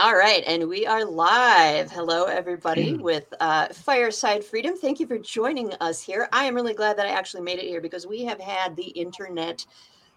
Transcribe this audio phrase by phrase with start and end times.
[0.00, 1.90] All right, and we are live.
[1.90, 4.74] Hello, everybody, with uh, Fireside Freedom.
[4.74, 6.26] Thank you for joining us here.
[6.32, 8.86] I am really glad that I actually made it here because we have had the
[8.86, 9.66] internet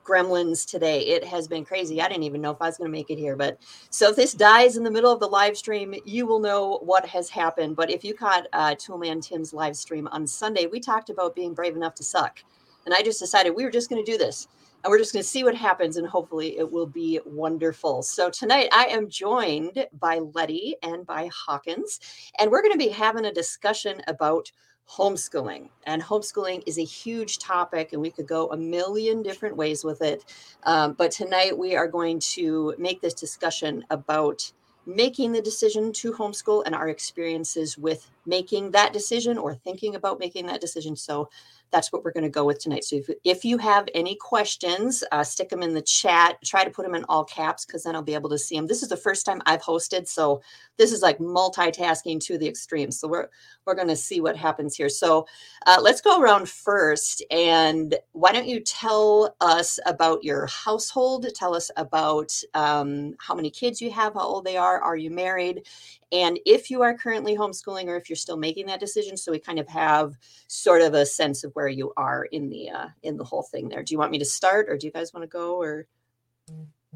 [0.05, 1.01] gremlins today.
[1.01, 2.01] It has been crazy.
[2.01, 3.35] I didn't even know if I was going to make it here.
[3.35, 3.57] But
[3.89, 7.05] so if this dies in the middle of the live stream, you will know what
[7.07, 7.75] has happened.
[7.75, 11.53] But if you caught uh, Toolman Tim's live stream on Sunday, we talked about being
[11.53, 12.41] brave enough to suck.
[12.85, 14.47] And I just decided we were just going to do this
[14.83, 18.01] and we're just going to see what happens and hopefully it will be wonderful.
[18.01, 21.99] So tonight i am joined by Lettie and by hawkins
[22.39, 24.51] and we're going to be having a discussion about
[24.89, 25.69] homeschooling.
[25.85, 30.01] And homeschooling is a huge topic and we could go a million different ways with
[30.01, 30.25] it.
[30.63, 34.51] Um, but tonight we are going to make this discussion about
[34.85, 40.19] making the decision to homeschool and our experiences with making that decision or thinking about
[40.19, 40.95] making that decision.
[40.95, 41.29] So
[41.73, 42.85] that's what we're going to go with tonight.
[42.85, 46.37] So if, if you have any questions, uh, stick them in the chat.
[46.45, 48.67] Try to put them in all caps because then I'll be able to see them.
[48.67, 50.41] This is the first time I've hosted, so
[50.77, 52.91] this is like multitasking to the extreme.
[52.91, 53.27] So we're
[53.65, 54.89] we're going to see what happens here.
[54.89, 55.25] So
[55.65, 61.25] uh, let's go around first, and why don't you tell us about your household?
[61.33, 65.09] Tell us about um, how many kids you have, how old they are, are you
[65.09, 65.65] married,
[66.13, 69.39] and if you are currently homeschooling or if you're still making that decision so we
[69.39, 70.13] kind of have
[70.47, 73.67] sort of a sense of where you are in the uh, in the whole thing
[73.67, 73.83] there.
[73.83, 75.87] Do you want me to start or do you guys want to go or?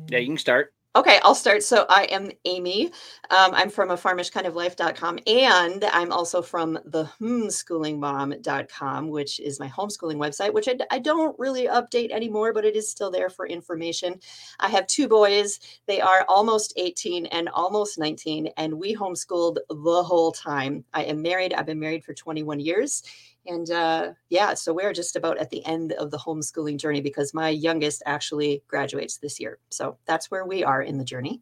[0.09, 1.61] Yeah you can start Okay, I'll start.
[1.61, 2.87] So I am Amy.
[3.29, 10.15] Um, I'm from a farmishkindoflife.com and I'm also from the homeschoolingmom.com, which is my homeschooling
[10.15, 14.19] website, which I, I, don't really update anymore, but it is still there for information.
[14.59, 15.59] I have two boys.
[15.85, 20.83] They are almost 18 and almost 19, and we homeschooled the whole time.
[20.95, 21.53] I am married.
[21.53, 23.03] I've been married for 21 years
[23.47, 27.33] and uh, yeah, so we're just about at the end of the homeschooling journey because
[27.33, 29.59] my youngest actually graduates this year.
[29.69, 31.41] So that's where we are in the journey.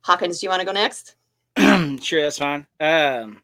[0.00, 1.16] Hawkins, do you want to go next?
[2.02, 2.66] sure, that's fine.
[2.80, 3.42] Um,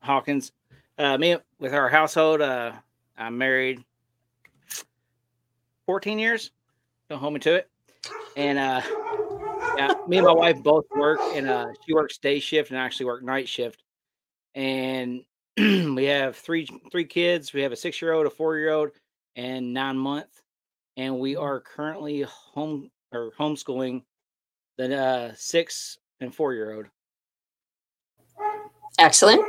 [0.00, 0.50] Hawkins,
[0.98, 2.72] uh, me with our household, uh,
[3.16, 3.84] I'm married
[5.86, 6.50] 14 years.
[7.08, 7.68] Don't hold me to it.
[8.36, 8.80] And uh,
[9.76, 12.84] yeah, me and my wife both work, and uh, she works day shift and I
[12.84, 13.82] actually work night shift
[14.54, 15.22] and
[15.58, 17.52] we have three three kids.
[17.52, 18.90] We have a six year old, a four year old,
[19.36, 20.42] and nine month,
[20.96, 21.42] and we mm-hmm.
[21.42, 24.02] are currently home or homeschooling
[24.76, 26.86] the uh, six and four year old.
[28.98, 29.42] Excellent.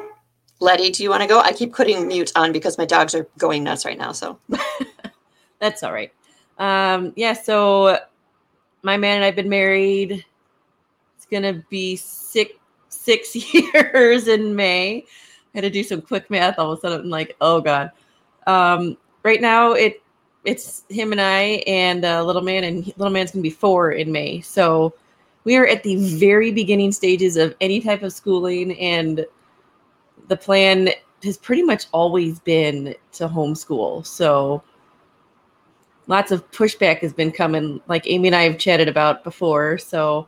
[0.60, 1.40] Lettie, do you want to go?
[1.40, 4.12] I keep putting mute on because my dogs are going nuts right now.
[4.12, 4.40] So
[5.60, 6.12] that's all right.
[6.60, 7.98] Um, yeah, so
[8.84, 10.24] my man and I've been married.
[11.18, 12.52] It's gonna be six
[12.92, 15.06] six years in May.
[15.54, 17.02] I had to do some quick math all of a sudden.
[17.02, 17.92] I'm like, oh god.
[18.48, 20.02] Um, right now, it
[20.44, 24.12] it's him and I and uh, little man, and little man's gonna be four in
[24.12, 24.42] May.
[24.42, 24.94] So
[25.44, 29.26] we are at the very beginning stages of any type of schooling, and
[30.28, 30.90] the plan
[31.24, 34.06] has pretty much always been to homeschool.
[34.06, 34.64] So
[36.08, 39.78] lots of pushback has been coming, like Amy and I have chatted about before.
[39.78, 40.28] So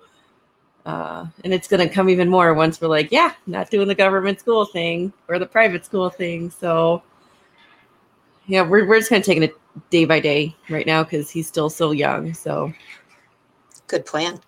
[0.86, 3.96] uh, and it's going to come even more once we're like, yeah, not doing the
[3.96, 6.50] government school thing or the private school thing.
[6.50, 7.02] So,
[8.48, 9.56] yeah, we're, we're just kind of taking it
[9.90, 12.34] day by day right now because he's still so young.
[12.34, 12.74] So,
[13.88, 14.40] good plan.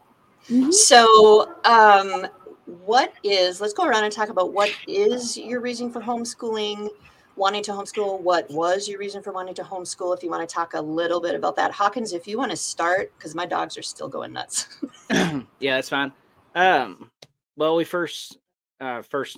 [0.50, 0.72] Mm-hmm.
[0.72, 2.28] So, um,
[2.66, 6.90] what is, let's go around and talk about what is your reason for homeschooling,
[7.38, 8.19] wanting to homeschool?
[8.19, 10.16] What was your reason for wanting to homeschool?
[10.18, 11.72] If you want to talk a little bit about that.
[11.72, 14.79] Hawkins, if you want to start, because my dogs are still going nuts.
[15.09, 16.12] yeah, that's fine.
[16.55, 17.11] Um,
[17.57, 18.38] well, we first
[18.79, 19.38] uh, first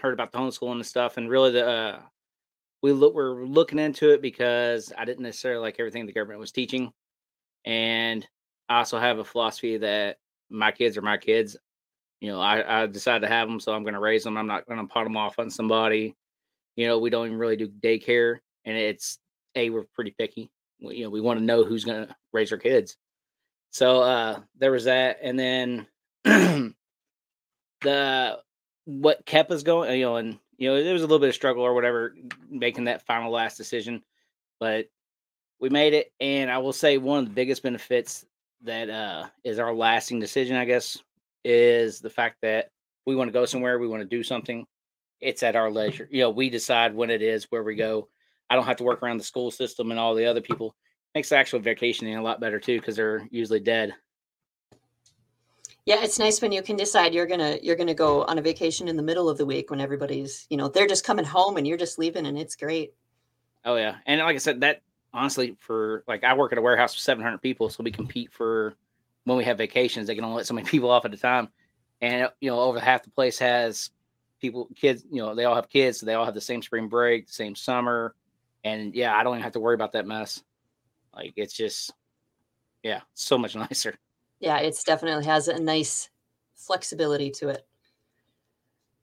[0.00, 2.00] heard about the homeschooling and stuff, and really the uh,
[2.82, 6.52] we look we're looking into it because I didn't necessarily like everything the government was
[6.52, 6.92] teaching,
[7.64, 8.26] and
[8.68, 10.18] I also have a philosophy that
[10.50, 11.56] my kids are my kids.
[12.20, 14.36] You know, I, I decided to have them, so I'm going to raise them.
[14.36, 16.14] I'm not going to pot them off on somebody.
[16.76, 19.18] You know, we don't even really do daycare, and it's
[19.56, 20.50] a we're pretty picky.
[20.80, 22.96] We, you know, we want to know who's going to raise our kids.
[23.70, 25.86] So uh, there was that, and then
[27.82, 28.38] the
[28.84, 31.34] what kept us going, you know, and you know, there was a little bit of
[31.34, 32.14] struggle or whatever
[32.48, 34.02] making that final last decision,
[34.60, 34.86] but
[35.60, 36.12] we made it.
[36.20, 38.24] And I will say one of the biggest benefits
[38.62, 40.98] that uh, is our lasting decision, I guess,
[41.44, 42.70] is the fact that
[43.06, 44.66] we want to go somewhere, we want to do something.
[45.20, 46.08] It's at our leisure.
[46.10, 48.08] You know, we decide when it is, where we go.
[48.50, 50.74] I don't have to work around the school system and all the other people.
[51.14, 53.94] Makes the actual vacationing a lot better too, because they're usually dead.
[55.84, 58.86] Yeah, it's nice when you can decide you're gonna you're gonna go on a vacation
[58.86, 61.66] in the middle of the week when everybody's you know they're just coming home and
[61.66, 62.94] you're just leaving and it's great.
[63.64, 64.82] Oh yeah, and like I said, that
[65.12, 68.74] honestly for like I work at a warehouse with 700 people, so we compete for
[69.24, 71.48] when we have vacations, they can only let so many people off at a time.
[72.00, 73.90] And you know, over half the place has
[74.40, 75.04] people, kids.
[75.10, 77.54] You know, they all have kids, so they all have the same spring break, same
[77.54, 78.14] summer,
[78.64, 80.42] and yeah, I don't even have to worry about that mess.
[81.14, 81.92] Like it's just,
[82.82, 83.96] yeah, so much nicer.
[84.42, 86.10] Yeah, it's definitely has a nice
[86.56, 87.64] flexibility to it.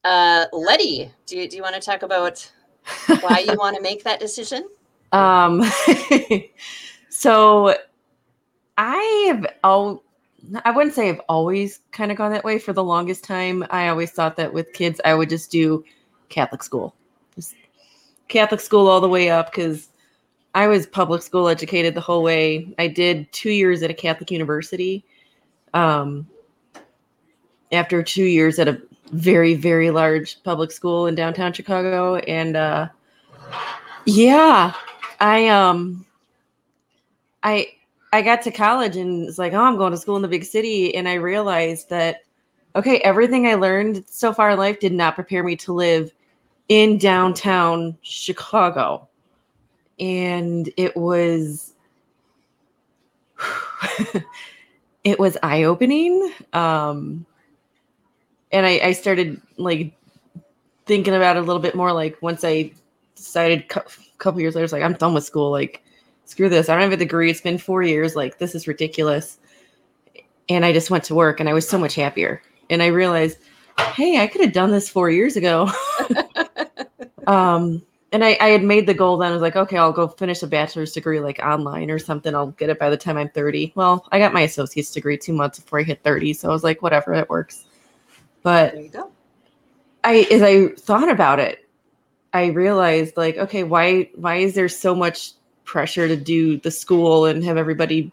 [0.03, 2.51] Uh, Lettie, do you, do you want to talk about
[3.21, 4.68] why you want to make that decision?
[5.13, 5.63] Um,
[7.09, 7.74] so
[8.77, 10.03] I have all
[10.63, 13.65] I wouldn't say I've always kind of gone that way for the longest time.
[13.69, 15.83] I always thought that with kids I would just do
[16.27, 16.95] Catholic school.
[17.36, 17.56] Just
[18.27, 19.89] Catholic school all the way up cuz
[20.53, 22.74] I was public school educated the whole way.
[22.77, 25.06] I did 2 years at a Catholic university.
[25.74, 26.27] Um
[27.71, 28.81] after 2 years at a
[29.12, 32.88] very very large public school in downtown Chicago and uh
[34.06, 34.74] yeah,
[35.19, 36.06] I um
[37.44, 37.68] I
[38.12, 40.44] I got to college and it's like, oh, I'm going to school in the big
[40.44, 40.95] city.
[40.95, 42.24] And I realized that,
[42.75, 46.12] okay, everything I learned so far in life did not prepare me to live
[46.69, 49.07] in downtown Chicago.
[50.00, 51.74] And it was,
[55.04, 56.34] it was eye opening.
[56.54, 57.25] Um,
[58.51, 59.94] and I, I started like
[60.86, 61.94] thinking about it a little bit more.
[61.94, 62.72] Like once I
[63.16, 63.84] decided a
[64.18, 65.51] couple years later, it's like, I'm done with school.
[65.51, 65.84] Like,
[66.25, 66.69] screw this.
[66.69, 67.30] I don't have a degree.
[67.30, 68.16] It's been four years.
[68.16, 69.40] Like, this is ridiculous.
[70.48, 72.42] And I just went to work and I was so much happier.
[72.69, 73.38] And I realized,
[73.96, 75.69] hey, I could have done this four years ago.
[77.28, 79.31] um, and I, I had made the goal then.
[79.31, 82.33] I was like, okay, I'll go finish a bachelor's degree like online or something.
[82.33, 83.73] I'll get it by the time I'm 30.
[83.75, 86.33] Well, I got my associate's degree two months before I hit 30.
[86.33, 87.65] So I was like, whatever, it works.
[88.41, 88.75] But
[90.03, 91.67] I as I thought about it,
[92.33, 95.33] I realized like, okay, why why is there so much
[95.65, 98.12] pressure to do the school and have everybody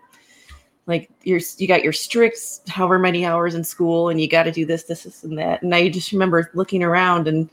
[0.87, 2.39] like you're you got your strict
[2.69, 5.63] however many hours in school and you got to do this this this and that
[5.63, 7.49] and i just remember looking around and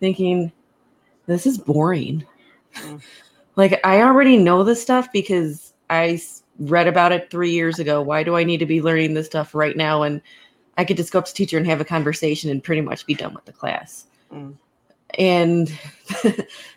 [0.00, 0.52] thinking
[1.28, 2.24] this is boring
[2.74, 3.00] mm.
[3.56, 6.20] like i already know this stuff because i
[6.58, 9.54] read about it three years ago why do i need to be learning this stuff
[9.54, 10.20] right now and
[10.76, 13.14] i could just go up to teacher and have a conversation and pretty much be
[13.14, 14.52] done with the class mm
[15.16, 15.68] and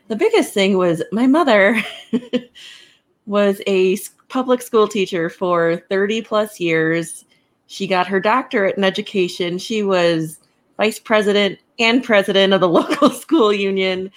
[0.07, 1.81] the biggest thing was my mother
[3.25, 3.97] was a
[4.29, 7.25] public school teacher for 30 plus years.
[7.67, 9.57] She got her doctorate in education.
[9.57, 10.39] She was
[10.77, 14.11] vice president and president of the local school union.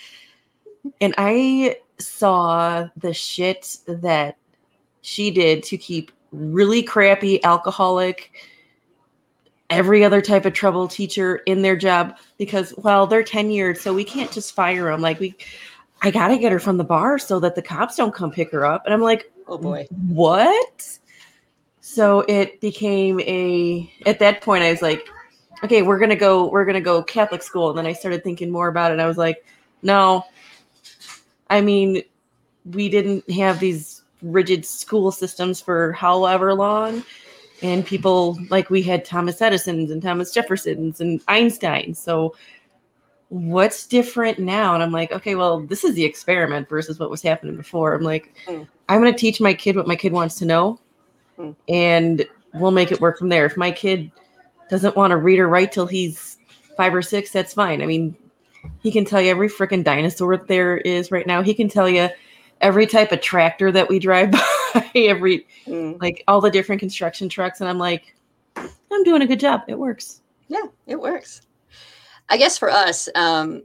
[1.00, 4.36] And I saw the shit that
[5.02, 8.32] she did to keep really crappy alcoholic
[9.70, 14.04] every other type of trouble teacher in their job because well they're tenured so we
[14.04, 15.34] can't just fire them like we
[16.02, 18.66] i gotta get her from the bar so that the cops don't come pick her
[18.66, 18.84] up.
[18.84, 19.86] And i'm like oh boy.
[20.08, 20.98] What?
[21.80, 25.06] So it became a at that point i was like
[25.62, 27.70] okay we're gonna go we're gonna go catholic school.
[27.70, 29.00] And then i started thinking more about it.
[29.00, 29.44] I was like
[29.82, 30.24] no
[31.50, 32.02] i mean
[32.72, 37.04] we didn't have these rigid school systems for however long
[37.62, 41.94] and people like we had Thomas Edison's and Thomas Jefferson's and Einstein.
[41.94, 42.34] So
[43.28, 44.74] what's different now?
[44.74, 47.94] And I'm like, okay, well, this is the experiment versus what was happening before.
[47.94, 48.66] I'm like, mm.
[48.88, 50.78] I'm going to teach my kid what my kid wants to know,
[51.38, 51.56] mm.
[51.68, 53.46] and we'll make it work from there.
[53.46, 54.10] If my kid
[54.68, 56.36] doesn't want to read or write till he's
[56.76, 57.80] five or six, that's fine.
[57.82, 58.14] I mean,
[58.80, 61.42] he can tell you every freaking dinosaur there is right now.
[61.42, 62.08] He can tell you
[62.60, 64.30] every type of tractor that we drive
[64.74, 66.00] by, every mm.
[66.00, 68.14] like all the different construction trucks, and I'm like,
[68.56, 69.62] I'm doing a good job.
[69.68, 70.20] It works.
[70.48, 71.42] Yeah, it works.
[72.28, 73.62] I guess for us, um,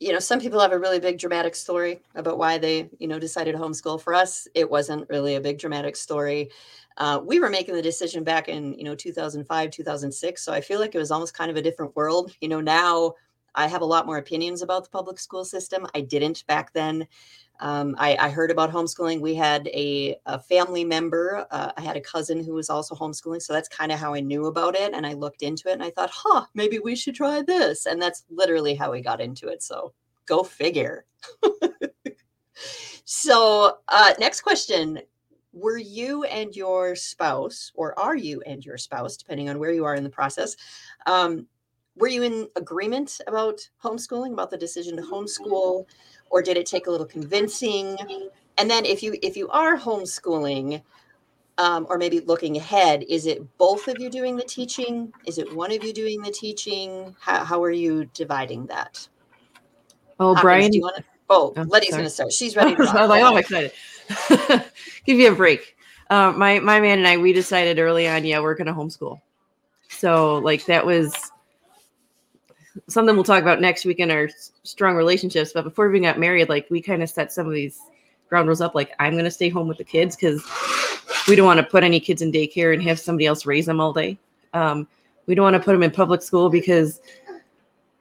[0.00, 3.20] you know, some people have a really big dramatic story about why they, you know,
[3.20, 4.00] decided to homeschool.
[4.00, 6.50] For us, it wasn't really a big dramatic story.
[6.96, 10.42] Uh, we were making the decision back in, you know, 2005, 2006.
[10.42, 12.34] So I feel like it was almost kind of a different world.
[12.40, 13.14] You know, now
[13.54, 15.86] I have a lot more opinions about the public school system.
[15.94, 17.06] I didn't back then.
[17.60, 19.20] Um, I, I, heard about homeschooling.
[19.20, 21.46] We had a, a family member.
[21.50, 23.40] Uh, I had a cousin who was also homeschooling.
[23.40, 24.92] So that's kind of how I knew about it.
[24.94, 27.86] And I looked into it and I thought, huh, maybe we should try this.
[27.86, 29.62] And that's literally how we got into it.
[29.62, 29.92] So
[30.26, 31.04] go figure.
[33.04, 35.00] so, uh, next question
[35.52, 39.84] Were you and your spouse, or are you and your spouse, depending on where you
[39.84, 40.56] are in the process,
[41.06, 41.46] um,
[41.96, 45.86] were you in agreement about homeschooling, about the decision to homeschool?
[46.32, 47.96] or did it take a little convincing?
[48.58, 50.82] And then if you if you are homeschooling,
[51.58, 55.12] um, or maybe looking ahead, is it both of you doing the teaching?
[55.26, 57.14] Is it one of you doing the teaching?
[57.20, 59.06] How, how are you dividing that?
[60.18, 61.04] Oh, Brian, do you want to?
[61.30, 62.32] Oh, oh Lettie's going to start.
[62.32, 62.74] She's ready.
[62.74, 63.72] To I was like, oh, I'm excited.
[65.04, 65.76] Give you a break.
[66.10, 69.20] uh, my my man and I we decided early on, yeah, we're gonna homeschool.
[69.90, 71.30] So like that was
[72.88, 74.28] something we'll talk about next week in our
[74.62, 75.52] strong relationships.
[75.52, 77.80] But before we got married, like we kind of set some of these
[78.28, 78.74] ground rules up.
[78.74, 80.42] Like I'm gonna stay home with the kids because
[81.28, 83.80] we don't want to put any kids in daycare and have somebody else raise them
[83.80, 84.18] all day.
[84.54, 84.88] Um,
[85.26, 87.00] we don't want to put them in public school because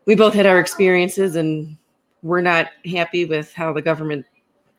[0.05, 1.77] we both had our experiences and
[2.23, 4.25] we're not happy with how the government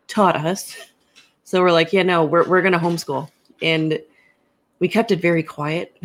[0.08, 0.76] taught us.
[1.44, 3.28] So we're like, yeah, no, we're we're gonna homeschool.
[3.60, 4.00] And
[4.78, 5.96] we kept it very quiet.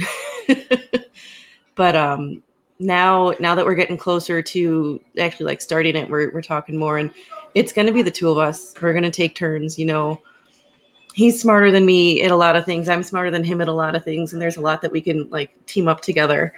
[1.76, 2.44] but um
[2.80, 6.98] now now that we're getting closer to actually like starting it, we're we're talking more
[6.98, 7.12] and
[7.56, 8.74] it's gonna be the two of us.
[8.82, 10.22] We're gonna take turns, you know.
[11.14, 12.88] He's smarter than me at a lot of things.
[12.88, 15.02] I'm smarter than him at a lot of things, and there's a lot that we
[15.02, 16.54] can like team up together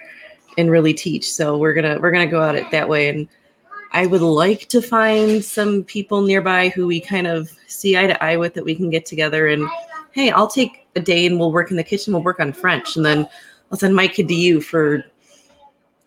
[0.58, 1.32] and really teach.
[1.32, 3.08] So we're gonna we're gonna go at it that way.
[3.08, 3.28] And
[3.92, 8.22] I would like to find some people nearby who we kind of see eye to
[8.22, 9.66] eye with that we can get together and
[10.12, 12.96] hey, I'll take a day and we'll work in the kitchen, we'll work on French,
[12.96, 13.28] and then
[13.70, 15.04] I'll send my kid to you for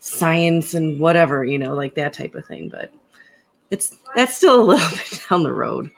[0.03, 2.67] science and whatever, you know, like that type of thing.
[2.67, 2.93] But
[3.71, 5.89] it's that's still a little bit down the road.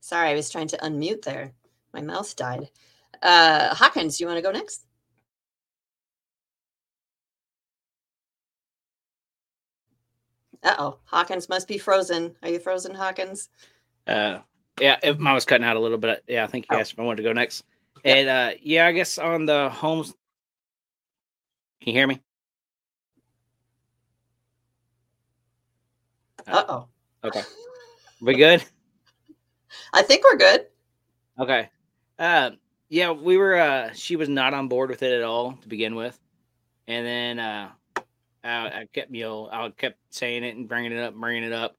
[0.00, 1.52] Sorry, I was trying to unmute there.
[1.92, 2.70] My mouse died.
[3.22, 4.84] Uh, Hawkins, do you want to go next?
[10.62, 12.34] Uh oh, Hawkins must be frozen.
[12.42, 13.50] Are you frozen, Hawkins?
[14.06, 14.38] Uh,
[14.80, 16.24] yeah, if mine was cutting out a little bit.
[16.28, 16.80] Yeah, I think you oh.
[16.80, 17.64] asked if I wanted to go next.
[18.04, 20.14] And uh, yeah, I guess on the homes.
[21.80, 22.20] Can you hear me?
[26.46, 26.88] Uh oh.
[27.24, 27.42] Okay.
[28.20, 28.64] We good?
[29.92, 30.66] I think we're good.
[31.38, 31.68] Okay.
[32.18, 32.50] Uh,
[32.88, 33.56] yeah, we were.
[33.56, 36.18] Uh, she was not on board with it at all to begin with,
[36.86, 37.70] and then uh,
[38.44, 41.52] I, I kept, you know, I kept saying it and bringing it up, bringing it
[41.52, 41.76] up.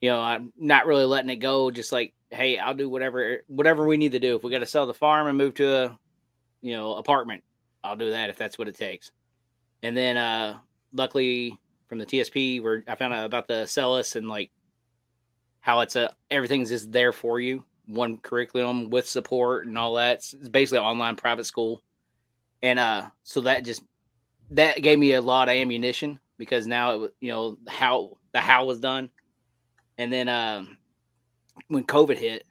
[0.00, 1.70] You know, I'm not really letting it go.
[1.70, 4.36] Just like, hey, I'll do whatever, whatever we need to do.
[4.36, 5.98] If we got to sell the farm and move to a,
[6.60, 7.44] you know, apartment,
[7.84, 9.10] I'll do that if that's what it takes.
[9.82, 10.58] And then, uh,
[10.92, 11.58] luckily
[11.88, 14.50] from the TSP, where I found out about the Celis and like
[15.60, 20.18] how it's a everything's just there for you one curriculum with support and all that.
[20.18, 21.82] It's basically online private school.
[22.62, 23.82] And uh so that just
[24.50, 28.66] that gave me a lot of ammunition because now it you know how the how
[28.66, 29.10] was done.
[29.98, 30.78] And then um
[31.68, 32.44] when COVID hit,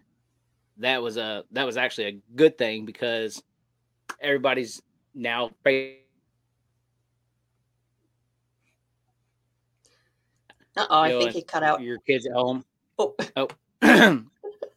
[0.77, 3.41] that was a that was actually a good thing because
[4.19, 4.81] everybody's
[5.13, 5.51] now
[10.77, 11.81] Uh oh, I think he cut out.
[11.81, 12.63] Your kids at home.
[12.97, 13.47] Oh, oh.
[13.81, 14.29] can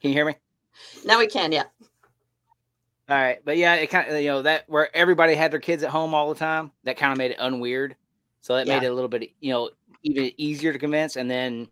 [0.02, 0.34] you hear me?
[1.04, 1.64] Now we can, yeah.
[3.08, 5.82] All right, but yeah, it kind of you know that where everybody had their kids
[5.82, 7.94] at home all the time, that kind of made it unweird.
[8.40, 8.78] So that yeah.
[8.78, 9.70] made it a little bit you know
[10.02, 11.16] even easier to convince.
[11.16, 11.68] And then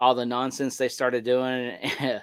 [0.00, 2.20] all the nonsense they started doing, you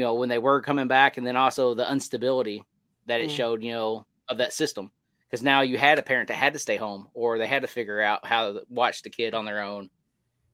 [0.00, 2.64] know, when they were coming back, and then also the instability
[3.06, 3.36] that it mm.
[3.36, 4.90] showed, you know, of that system.
[5.30, 7.68] Because now you had a parent that had to stay home, or they had to
[7.68, 9.88] figure out how to watch the kid on their own.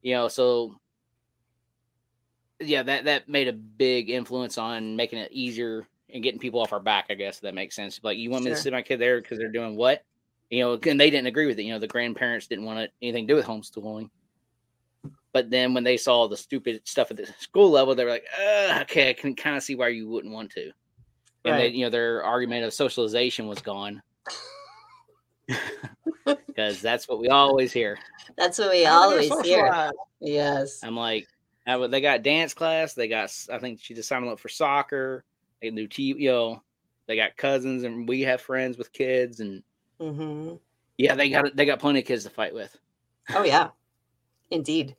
[0.03, 0.79] You know, so
[2.61, 6.73] yeah, that that made a big influence on making it easier and getting people off
[6.73, 7.07] our back.
[7.11, 8.01] I guess that makes sense.
[8.03, 8.53] Like, you want sure.
[8.53, 10.05] me to sit my kid there because they're doing what?
[10.51, 11.65] You know, and they didn't agree with it.
[11.65, 14.11] You know, the grandparents didn't want anything to do with homeschooling.
[15.39, 18.25] But then when they saw the stupid stuff at the school level, they were like,
[18.83, 20.73] "Okay, I can kind of see why you wouldn't want to."
[21.45, 21.59] And right.
[21.59, 24.03] they, you know, their argument of socialization was gone
[26.27, 28.01] because that's what we always hear.
[28.37, 29.93] That's what we always hear.
[30.19, 30.83] Yes.
[30.83, 31.29] I'm like,
[31.65, 32.95] they got dance class.
[32.95, 35.23] They got, I think she just signed up for soccer.
[35.63, 36.63] They do TV, you know,
[37.07, 39.63] they got cousins and we have friends with kids and
[40.01, 40.57] mm-hmm.
[40.97, 42.77] yeah, they got, they got plenty of kids to fight with.
[43.31, 43.69] Oh yeah,
[44.51, 44.97] indeed.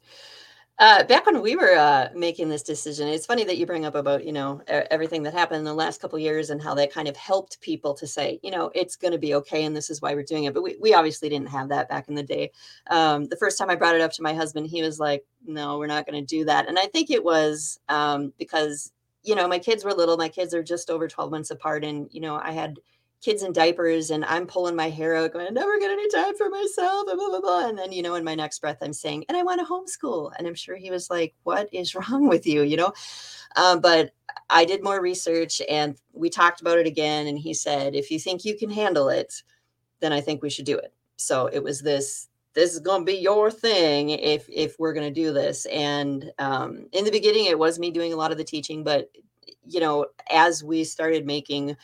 [0.79, 3.95] Uh, back when we were uh, making this decision, it's funny that you bring up
[3.95, 7.09] about you know everything that happened in the last couple years and how that kind
[7.09, 10.01] of helped people to say you know it's going to be okay and this is
[10.01, 10.53] why we're doing it.
[10.53, 12.51] But we, we obviously didn't have that back in the day.
[12.89, 15.77] Um, the first time I brought it up to my husband, he was like, "No,
[15.77, 19.49] we're not going to do that." And I think it was um, because you know
[19.49, 20.15] my kids were little.
[20.15, 22.79] My kids are just over twelve months apart, and you know I had
[23.21, 26.35] kids in diapers and I'm pulling my hair out, going, I never get any time
[26.37, 27.67] for myself, and blah, blah, blah.
[27.67, 30.31] And then, you know, in my next breath, I'm saying, and I want to homeschool.
[30.37, 32.63] And I'm sure he was like, What is wrong with you?
[32.63, 32.93] You know?
[33.55, 34.11] Um, but
[34.49, 37.27] I did more research and we talked about it again.
[37.27, 39.43] And he said, If you think you can handle it,
[39.99, 40.93] then I think we should do it.
[41.17, 42.27] So it was this.
[42.55, 45.65] This is going to be your thing if if we're going to do this.
[45.67, 49.09] And um, in the beginning, it was me doing a lot of the teaching, but
[49.67, 51.75] you know, as we started making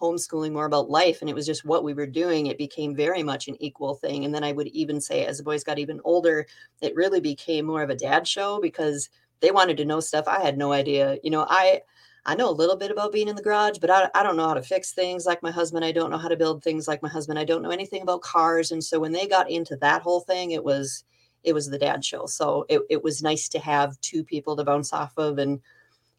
[0.00, 3.22] homeschooling more about life and it was just what we were doing it became very
[3.22, 6.00] much an equal thing and then i would even say as the boys got even
[6.04, 6.46] older
[6.82, 9.08] it really became more of a dad show because
[9.40, 11.80] they wanted to know stuff i had no idea you know i
[12.26, 14.48] i know a little bit about being in the garage but I, I don't know
[14.48, 17.02] how to fix things like my husband i don't know how to build things like
[17.02, 20.02] my husband i don't know anything about cars and so when they got into that
[20.02, 21.04] whole thing it was
[21.44, 24.64] it was the dad show so it, it was nice to have two people to
[24.64, 25.60] bounce off of and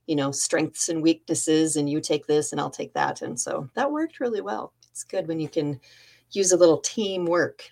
[0.08, 3.22] you know strengths and weaknesses and you take this and i'll take that.
[3.22, 4.74] And so that worked really well.
[4.92, 5.80] It's good when you can
[6.32, 7.70] use a little teamwork.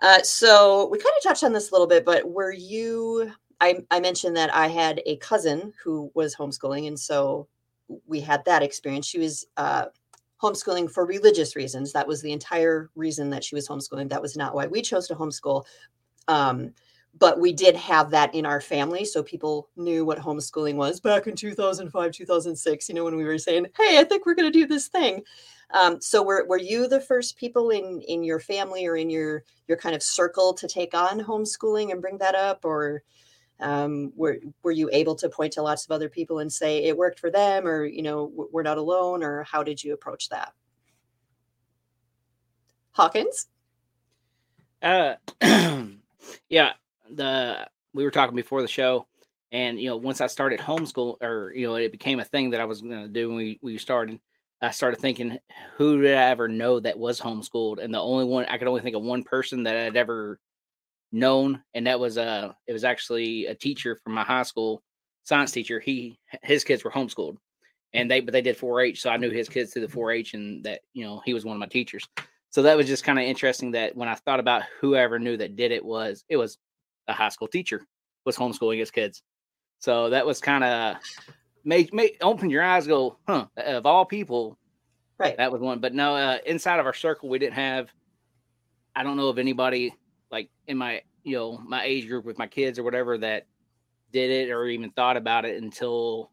[0.00, 3.84] Uh, so we kind of touched on this a little bit but were you I,
[3.90, 7.48] I mentioned that i had a cousin who was homeschooling and so
[8.06, 9.06] we had that experience.
[9.06, 9.86] She was uh,
[10.42, 11.92] homeschooling for religious reasons.
[11.92, 14.08] That was the entire reason that she was homeschooling.
[14.10, 15.64] That was not why we chose to homeschool.
[16.28, 16.72] Um,
[17.18, 21.26] but we did have that in our family so people knew what homeschooling was back
[21.26, 24.58] in 2005 2006 you know when we were saying hey i think we're going to
[24.58, 25.22] do this thing.
[25.70, 29.44] Um, so were, were you the first people in in your family or in your
[29.66, 32.64] your kind of circle to take on homeschooling and bring that up?
[32.64, 33.02] Or
[33.60, 36.96] um, were were you able to point to lots of other people and say it
[36.96, 40.52] worked for them or you know we're not alone or how did you approach that?
[42.92, 43.48] Hawkins?
[44.80, 45.16] Uh
[46.48, 46.72] yeah
[47.14, 49.06] the we were talking before the show,
[49.52, 52.60] and you know, once I started homeschool, or you know, it became a thing that
[52.60, 54.20] I was going to do when we we started.
[54.60, 55.38] I started thinking,
[55.76, 57.82] who did I ever know that was homeschooled?
[57.82, 60.40] And the only one I could only think of one person that I'd ever
[61.12, 64.82] known, and that was uh it was actually a teacher from my high school,
[65.24, 65.80] science teacher.
[65.80, 67.36] He his kids were homeschooled,
[67.92, 70.64] and they but they did 4-H, so I knew his kids through the 4-H, and
[70.64, 72.06] that you know he was one of my teachers.
[72.50, 75.56] So that was just kind of interesting that when I thought about whoever knew that
[75.56, 76.58] did it was it was
[77.08, 77.86] a high school teacher
[78.24, 79.22] was homeschooling his kids.
[79.80, 80.96] So that was kind of
[81.64, 83.46] make make open your eyes, go, huh?
[83.56, 84.58] Of all people,
[85.18, 85.36] right?
[85.36, 85.80] That was one.
[85.80, 87.88] But no, uh, inside of our circle, we didn't have.
[88.94, 89.94] I don't know of anybody
[90.30, 93.46] like in my you know my age group with my kids or whatever that
[94.12, 96.30] did it or even thought about it until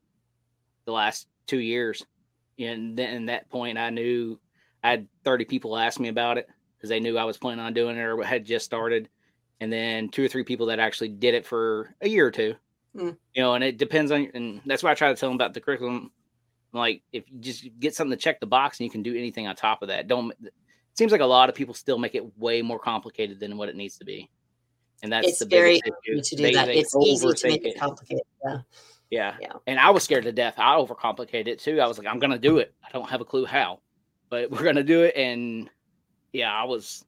[0.86, 2.04] the last two years.
[2.58, 4.40] And then at that point, I knew
[4.84, 6.48] I had 30 people ask me about it
[6.78, 9.10] because they knew I was planning on doing it or had just started
[9.60, 12.56] and then two or three people that actually did it for a year or two.
[12.96, 13.18] Mm.
[13.34, 15.54] You know, and it depends on, and that's why I try to tell them about
[15.54, 16.12] the curriculum.
[16.72, 19.48] Like, if you just get something to check the box and you can do anything
[19.48, 20.32] on top of that, don't.
[20.42, 20.54] It
[20.98, 23.76] seems like a lot of people still make it way more complicated than what it
[23.76, 24.30] needs to be,
[25.04, 26.68] and that's it's the very easy to do they, that.
[26.68, 28.24] They it's easy to make it complicated.
[28.46, 28.58] Yeah.
[29.10, 29.36] yeah.
[29.42, 29.54] Yeah.
[29.68, 30.56] And I was scared to death.
[30.58, 31.80] I overcomplicated it too.
[31.82, 32.74] I was like, I'm gonna do it.
[32.84, 33.80] I don't have a clue how,
[34.30, 35.16] but we're gonna do it.
[35.16, 35.70] And
[36.32, 37.06] yeah, I was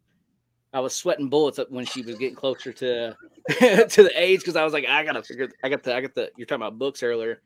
[0.73, 3.15] I was sweating bullets when she was getting closer to
[3.49, 5.49] to the age because I was like, I gotta figure.
[5.63, 5.95] I got the.
[5.95, 6.31] I got the.
[6.37, 7.41] You're talking about books earlier.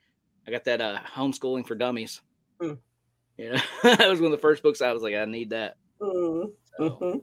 [0.47, 2.21] I got that uh homeschooling for dummies.
[2.61, 2.77] Mm.
[3.37, 5.77] You know, that was one of the first books I was like, I need that.
[6.01, 6.51] Mm.
[6.77, 6.89] So.
[6.89, 7.17] Mm-hmm.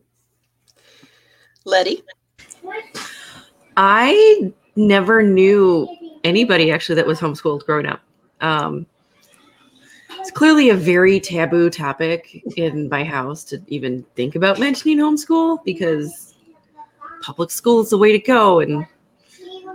[1.64, 2.02] Lettie,
[3.76, 5.88] I never knew
[6.24, 8.00] anybody actually that was homeschooled growing up.
[8.40, 8.86] Um,
[10.28, 15.64] it's clearly a very taboo topic in my house to even think about mentioning homeschool
[15.64, 16.34] because
[17.22, 18.60] public school is the way to go.
[18.60, 18.86] And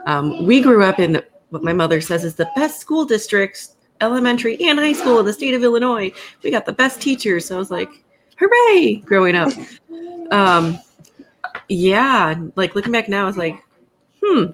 [0.05, 4.55] um, we grew up in what my mother says is the best school districts, elementary
[4.61, 6.11] and high school in the state of Illinois.
[6.43, 7.47] We got the best teachers.
[7.47, 7.89] So I was like,
[8.37, 9.51] hooray, growing up.
[10.29, 10.77] Um,
[11.67, 13.59] yeah, like looking back now, I was like,
[14.23, 14.51] hmm,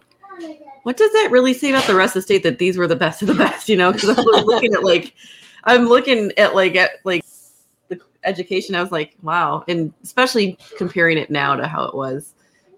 [0.83, 2.95] what does that really say about the rest of the state that these were the
[2.95, 3.91] best of the best, you know?
[3.91, 5.13] Because I was looking at like
[5.63, 7.23] I'm looking at like at like
[7.87, 8.75] the education.
[8.75, 12.33] I was like, wow, and especially comparing it now to how it was,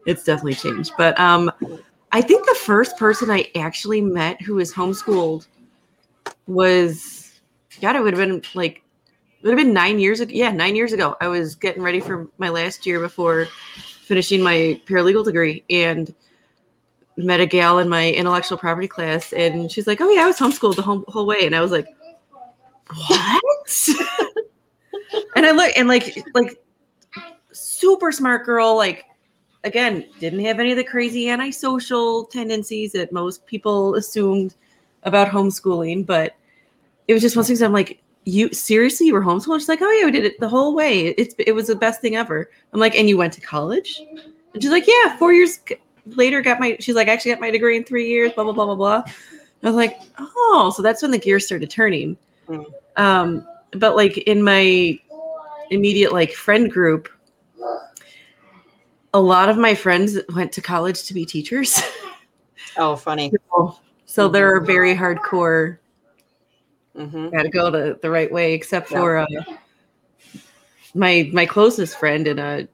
[0.05, 0.93] it's definitely changed.
[0.97, 1.51] But um,
[2.11, 5.47] I think the first person I actually met who was homeschooled
[6.47, 7.39] was,
[7.81, 8.83] God, it would have been like
[9.41, 10.31] it would have been nine years ago.
[10.33, 11.15] Yeah, nine years ago.
[11.19, 13.47] I was getting ready for my last year before
[14.03, 16.13] finishing my paralegal degree and
[17.17, 20.37] met a gal in my intellectual property class and she's like, Oh yeah, I was
[20.37, 21.45] homeschooled the whole, whole way.
[21.45, 21.87] And I was like,
[23.07, 23.89] what?
[25.35, 26.61] and I look and like like
[27.51, 29.05] super smart girl, like
[29.63, 34.55] again, didn't have any of the crazy antisocial tendencies that most people assumed
[35.03, 36.35] about homeschooling, but
[37.07, 39.59] it was just one things I'm like, you seriously you were homeschooled?
[39.59, 41.07] She's like, oh yeah, we did it the whole way.
[41.07, 42.49] It's it was the best thing ever.
[42.73, 44.01] I'm like, and you went to college?
[44.53, 45.59] And she's like, yeah, four years
[46.05, 46.77] later, got my.
[46.79, 48.31] She's like, I actually got my degree in three years.
[48.33, 49.03] Blah blah blah blah blah.
[49.63, 52.17] I was like, oh, so that's when the gears started turning.
[52.47, 52.65] Mm.
[52.97, 54.99] Um, but like in my
[55.69, 57.09] immediate like friend group,
[59.13, 61.81] a lot of my friends went to college to be teachers.
[62.77, 63.31] Oh, funny.
[63.51, 64.33] so, so mm-hmm.
[64.33, 65.77] they're very hardcore.
[66.95, 67.29] Mm-hmm.
[67.29, 69.25] Got to go the, the right way, except for uh,
[70.93, 72.67] my my closest friend and a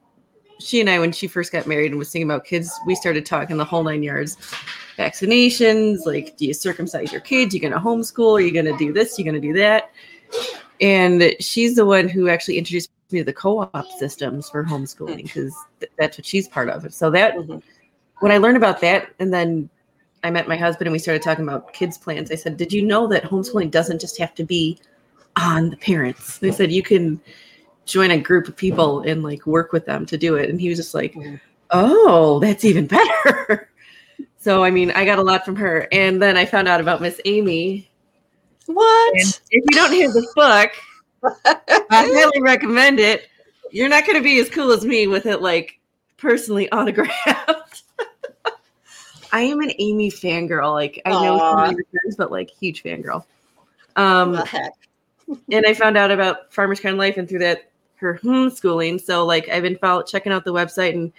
[0.59, 3.25] she and I, when she first got married and was thinking about kids, we started
[3.25, 4.37] talking the whole nine yards.
[4.97, 7.53] Vaccinations, like, do you circumcise your kids?
[7.53, 8.37] You gonna homeschool?
[8.37, 9.17] Are you gonna do this?
[9.19, 9.91] You gonna do that?
[10.81, 15.55] And she's the one who actually introduced me to the co-op systems for homeschooling because
[15.79, 16.91] th- that's what she's part of.
[16.93, 17.61] So that Mhm.
[18.19, 19.69] when I learned about that, and then
[20.23, 22.31] I met my husband and we started talking about kids plans.
[22.31, 24.77] I said, "Did you know that homeschooling doesn't just have to be
[25.37, 27.21] on the parents?" They said you can
[27.87, 30.49] join a group of people and like work with them to do it.
[30.49, 31.39] And he was just like, Mhm.
[31.71, 33.69] "Oh, that's even better."
[34.37, 37.01] so I mean, I got a lot from her, and then I found out about
[37.01, 37.89] Miss Amy.
[38.67, 39.13] What?
[39.15, 40.71] And if you don't have this book,
[41.45, 43.27] I highly recommend it.
[43.71, 45.79] You're not going to be as cool as me with it, like
[46.17, 47.83] personally autographed.
[49.33, 50.71] I am an Amy fangirl.
[50.73, 51.65] Like I know some Aw.
[51.65, 53.23] of your friends, but like huge fangirl.
[53.95, 54.73] Um, the heck?
[55.51, 57.69] and I found out about Farmish Kind Life and through that
[57.99, 59.01] her homeschooling.
[59.01, 61.11] So like I've been follow- checking out the website and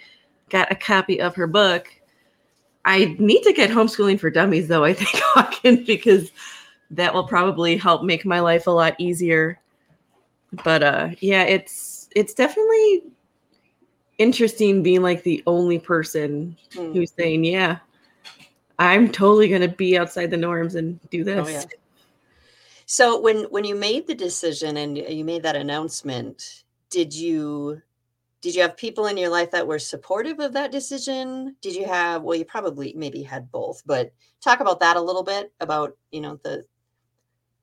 [0.49, 1.87] got a copy of her book.
[2.85, 4.83] I need to get homeschooling for dummies though.
[4.83, 6.31] I think Hawkins because
[6.91, 9.59] that will probably help make my life a lot easier.
[10.63, 13.03] But uh, yeah, it's it's definitely
[14.17, 16.93] interesting being like the only person Hmm.
[16.93, 17.77] who's saying, "Yeah,
[18.79, 21.63] I'm totally gonna be outside the norms and do this." Oh, yeah.
[22.87, 27.81] So when when you made the decision and you made that announcement, did you
[28.41, 31.55] did you have people in your life that were supportive of that decision?
[31.61, 35.23] Did you have well you probably maybe had both, but talk about that a little
[35.23, 36.65] bit about, you know, the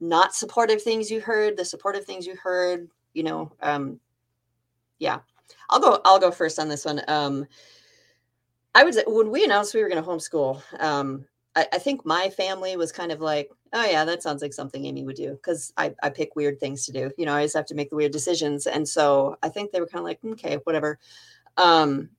[0.00, 3.98] not supportive things you heard, the supportive things you heard, you know, um
[4.98, 5.20] yeah.
[5.70, 7.02] I'll go I'll go first on this one.
[7.08, 7.46] Um
[8.76, 11.24] I would say when we announced we were going to homeschool, um,
[11.56, 14.84] I, I think my family was kind of like, oh yeah, that sounds like something
[14.84, 17.10] Amy would do because I, I pick weird things to do.
[17.16, 18.66] You know, I just have to make the weird decisions.
[18.66, 20.98] And so I think they were kind of like, okay, whatever.
[21.56, 22.10] Um,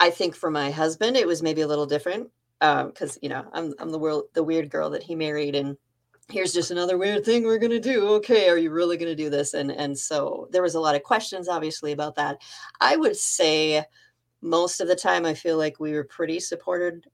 [0.00, 2.30] I think for my husband, it was maybe a little different
[2.60, 5.76] because you know I'm I'm the world the weird girl that he married, and
[6.28, 8.06] here's just another weird thing we're gonna do.
[8.14, 9.54] Okay, are you really gonna do this?
[9.54, 12.40] And and so there was a lot of questions, obviously, about that.
[12.80, 13.84] I would say
[14.40, 17.06] most of the time, I feel like we were pretty supported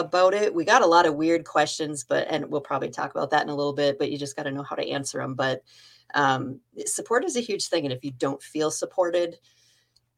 [0.00, 0.52] about it.
[0.54, 3.48] We got a lot of weird questions, but and we'll probably talk about that in
[3.48, 3.98] a little bit.
[3.98, 5.34] But you just got to know how to answer them.
[5.34, 5.62] But
[6.14, 9.36] um, support is a huge thing, and if you don't feel supported,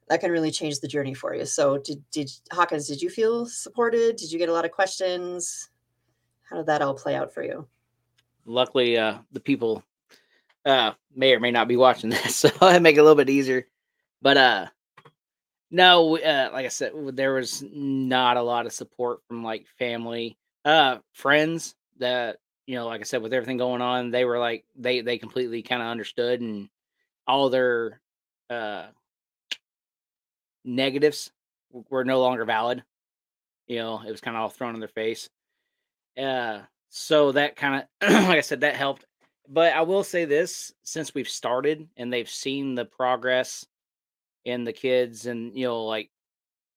[0.08, 1.44] that can really change the journey for you.
[1.44, 2.88] So, did did Hawkins?
[2.88, 4.16] Did you feel supported?
[4.16, 5.68] Did you get a lot of questions?
[6.48, 7.66] How did that all play out for you?
[8.44, 9.82] luckily uh the people
[10.64, 13.30] uh may or may not be watching this so i make it a little bit
[13.30, 13.66] easier
[14.20, 14.66] but uh
[15.72, 20.36] no uh like i said there was not a lot of support from like family
[20.64, 24.64] uh friends that you know like i said with everything going on they were like
[24.76, 26.68] they they completely kind of understood and
[27.26, 28.00] all their
[28.50, 28.84] uh
[30.64, 31.32] negatives
[31.90, 32.84] were no longer valid
[33.66, 35.30] you know it was kind of all thrown in their face
[36.20, 39.06] uh so that kind of like i said that helped
[39.48, 43.66] but i will say this since we've started and they've seen the progress
[44.44, 46.10] in the kids and you know like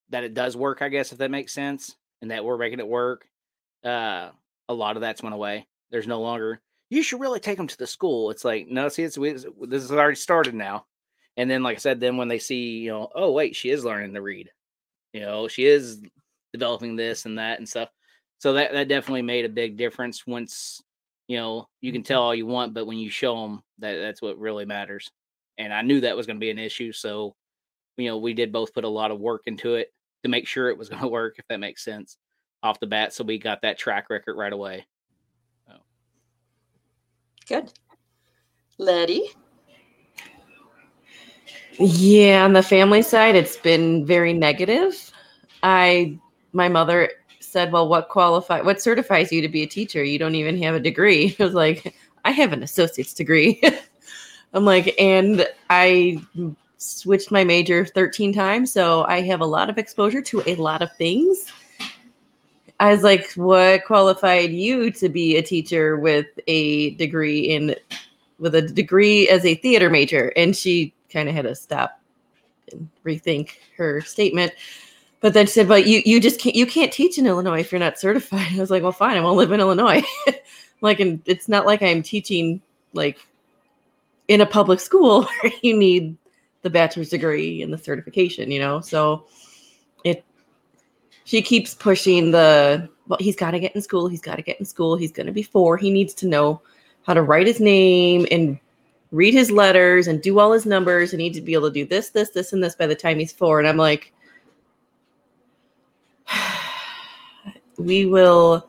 [0.10, 2.88] that it does work i guess if that makes sense and that we're making it
[2.88, 3.28] work
[3.84, 4.30] uh
[4.70, 5.68] a lot of that's went away.
[5.92, 8.32] There's no longer you should really take them to the school.
[8.32, 10.86] It's like no see it's we- this is already started now.
[11.38, 13.86] And then like i said then when they see you know oh wait she is
[13.86, 14.50] learning to read.
[15.14, 16.02] You know she is
[16.54, 17.90] developing this and that and stuff.
[18.40, 20.82] So that that definitely made a big difference once
[21.28, 24.22] you know you can tell all you want but when you show them that that's
[24.22, 25.12] what really matters.
[25.58, 27.36] And i knew that was going to be an issue so
[27.98, 30.70] you know we did both put a lot of work into it to make sure
[30.70, 32.18] it was going to work if that makes sense
[32.64, 34.86] off the bat so we got that track record right away
[37.48, 37.72] Good,
[38.80, 39.30] Lettie.
[41.78, 45.12] Yeah, on the family side, it's been very negative.
[45.62, 46.18] I,
[46.54, 48.62] my mother said, "Well, what qualify?
[48.62, 50.04] What certifies you to be a teacher?
[50.04, 53.62] You don't even have a degree." I was like, "I have an associate's degree."
[54.54, 56.20] I'm like, and I
[56.86, 60.82] switched my major 13 times, so I have a lot of exposure to a lot
[60.82, 61.52] of things.
[62.80, 67.76] I was like, "What qualified you to be a teacher with a degree in,
[68.38, 72.00] with a degree as a theater major?" And she kind of had to stop
[72.72, 74.52] and rethink her statement.
[75.22, 77.72] But then she said, "But you you just can't you can't teach in Illinois if
[77.72, 80.04] you're not certified." I was like, "Well, fine, I won't live in Illinois."
[80.82, 82.62] like, and it's not like I'm teaching
[82.94, 83.20] like
[84.28, 86.18] in a public school where you need
[86.66, 88.82] the bachelor's degree and the certification, you know.
[88.82, 89.28] So
[90.04, 90.26] it
[91.24, 94.08] she keeps pushing the well, he's got to get in school.
[94.08, 94.98] He's got to get in school.
[94.98, 95.78] He's going to be four.
[95.78, 96.60] He needs to know
[97.04, 98.60] how to write his name and
[99.12, 101.86] read his letters and do all his numbers and need to be able to do
[101.86, 103.60] this, this, this, and this by the time he's four.
[103.60, 104.12] And I'm like,
[107.78, 108.68] we will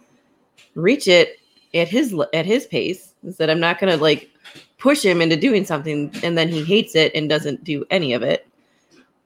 [0.75, 1.41] reach it
[1.73, 3.15] at his at his pace.
[3.27, 4.31] Is that I'm not gonna like
[4.79, 8.23] push him into doing something and then he hates it and doesn't do any of
[8.23, 8.49] it.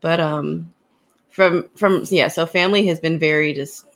[0.01, 0.73] But um
[1.31, 3.87] from from yeah, so family has been very just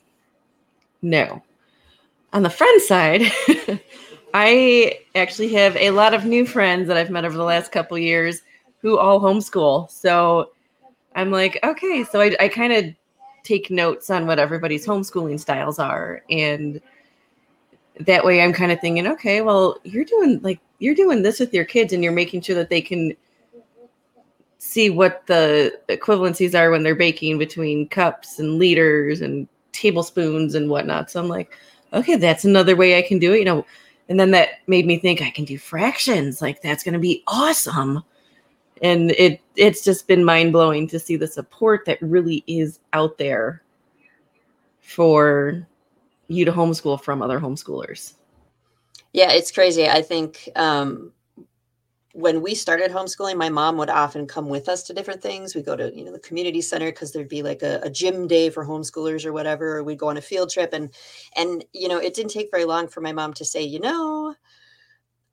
[1.03, 1.43] no.
[2.33, 3.23] On the friend side,
[4.35, 7.97] I actually have a lot of new friends that I've met over the last couple
[7.97, 8.43] years
[8.83, 9.91] who all homeschool.
[9.91, 10.51] So
[11.15, 12.87] I'm like, okay, so I, I kind of
[13.45, 16.23] take notes on what everybody's homeschooling styles are.
[16.29, 16.81] And
[18.01, 21.55] that way I'm kind of thinking, okay, well, you're doing like, you're doing this with
[21.55, 23.17] your kids and you're making sure that they can
[24.59, 30.71] see what the equivalencies are when they're baking between cups and liters and tablespoons and
[30.71, 31.11] whatnot.
[31.11, 31.53] So I'm like,
[31.93, 33.39] okay, that's another way I can do it.
[33.41, 33.67] You know,
[34.09, 36.43] and then that made me think I can do fractions.
[36.43, 38.03] Like that's going to be awesome.
[38.83, 43.19] And it it's just been mind blowing to see the support that really is out
[43.19, 43.63] there
[44.81, 45.67] for
[46.29, 48.15] you to homeschool from other homeschoolers.
[49.13, 49.89] Yeah, it's crazy.
[49.89, 51.13] I think um,
[52.15, 55.55] when we started homeschooling, my mom would often come with us to different things.
[55.55, 58.27] We go to you know the community center because there'd be like a, a, gym
[58.27, 59.79] day for homeschoolers or whatever.
[59.79, 60.95] Or we'd go on a field trip, and
[61.37, 64.35] and you know it didn't take very long for my mom to say, you know,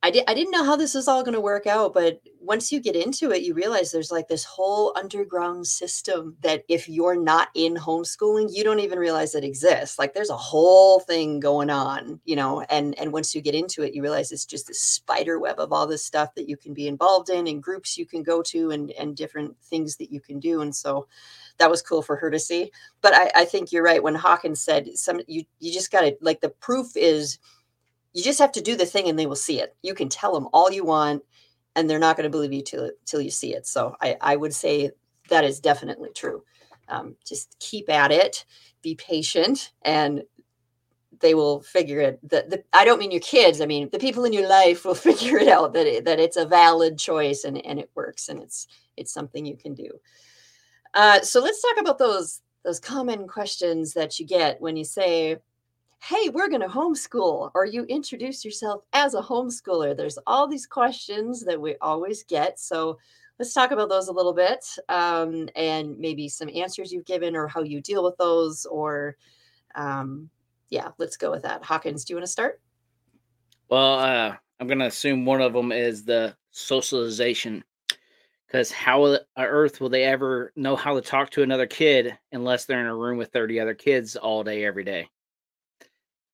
[0.04, 2.72] I, di- I didn't know how this is all going to work out, but once
[2.72, 7.22] you get into it, you realize there's like this whole underground system that if you're
[7.22, 10.00] not in homeschooling, you don't even realize it exists.
[10.00, 13.84] Like there's a whole thing going on, you know, and and once you get into
[13.84, 16.74] it, you realize it's just this spider web of all this stuff that you can
[16.74, 20.20] be involved in and groups you can go to and and different things that you
[20.20, 20.62] can do.
[20.62, 21.08] And so
[21.60, 22.72] that was cool for her to see.
[23.02, 26.42] But I, I think you're right when Hawkins said some you you just gotta like
[26.42, 27.38] the proof is
[28.14, 29.76] you just have to do the thing and they will see it.
[29.82, 31.24] You can tell them all you want
[31.76, 33.66] and they're not going to believe you till, till you see it.
[33.66, 34.92] So I, I would say
[35.30, 36.44] that is definitely true.
[36.90, 38.46] Um, just keep at it,
[38.82, 40.24] be patient, and
[41.22, 42.20] they will figure it.
[42.28, 43.62] The, the, I don't mean your kids.
[43.62, 46.38] I mean the people in your life will figure it out that it, that it's
[46.38, 49.90] a valid choice and, and it works and it's it's something you can do.
[50.94, 55.38] Uh, so let's talk about those those common questions that you get when you say,
[56.04, 59.96] hey, we're going to homeschool, or you introduce yourself as a homeschooler.
[59.96, 62.60] There's all these questions that we always get.
[62.60, 62.98] So
[63.38, 67.48] let's talk about those a little bit um, and maybe some answers you've given or
[67.48, 68.66] how you deal with those.
[68.66, 69.16] Or,
[69.76, 70.28] um,
[70.70, 71.64] yeah, let's go with that.
[71.64, 72.60] Hawkins, do you want to start?
[73.70, 77.64] Well, uh, I'm going to assume one of them is the socialization.
[78.48, 82.66] Because how on earth will they ever know how to talk to another kid unless
[82.66, 85.08] they're in a room with 30 other kids all day, every day?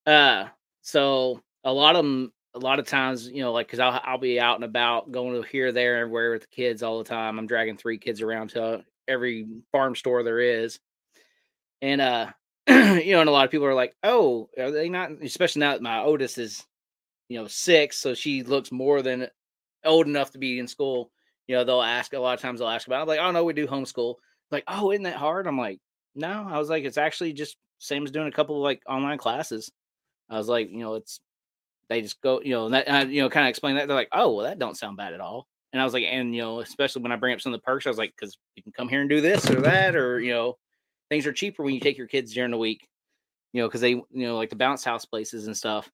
[0.08, 0.48] Uh,
[0.84, 4.20] so a lot of them, a lot of times, you know, like because I'll I'll
[4.20, 7.40] be out and about, going to here, there, everywhere with the kids all the time.
[7.40, 10.80] I'm dragging three kids around to every farm store there is,
[11.82, 12.28] and uh,
[12.68, 15.72] you know, and a lot of people are like, "Oh, are they not?" Especially now
[15.74, 16.66] that my oldest is,
[17.30, 19.28] you know, six, so she looks more than
[19.86, 21.12] old enough to be in school.
[21.48, 22.60] You know, they'll ask a lot of times.
[22.60, 23.00] They'll ask about.
[23.00, 23.02] It.
[23.04, 24.16] I'm like, "Oh no, we do homeschool."
[24.52, 25.80] Like, "Oh, isn't that hard?" I'm like,
[26.16, 29.18] "No." I was like, "It's actually just same as doing a couple of like online
[29.20, 29.72] classes."
[30.30, 31.20] I was like, you know, it's
[31.90, 33.88] they just go, you know, that I, you know, kind of explain that.
[33.88, 35.48] They're like, oh, well, that don't sound bad at all.
[35.74, 37.64] And I was like, and you know, especially when I bring up some of the
[37.64, 40.20] perks, I was like, because you can come here and do this or that, or
[40.20, 40.58] you know,
[41.10, 42.88] things are cheaper when you take your kids during the week,
[43.54, 45.90] you know, because they, you know, like the bounce house places and stuff.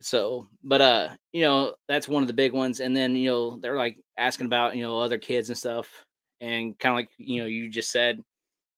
[0.00, 2.80] So, but uh, you know, that's one of the big ones.
[2.80, 5.88] And then you know, they're like asking about you know other kids and stuff,
[6.40, 8.22] and kind of like you know, you just said,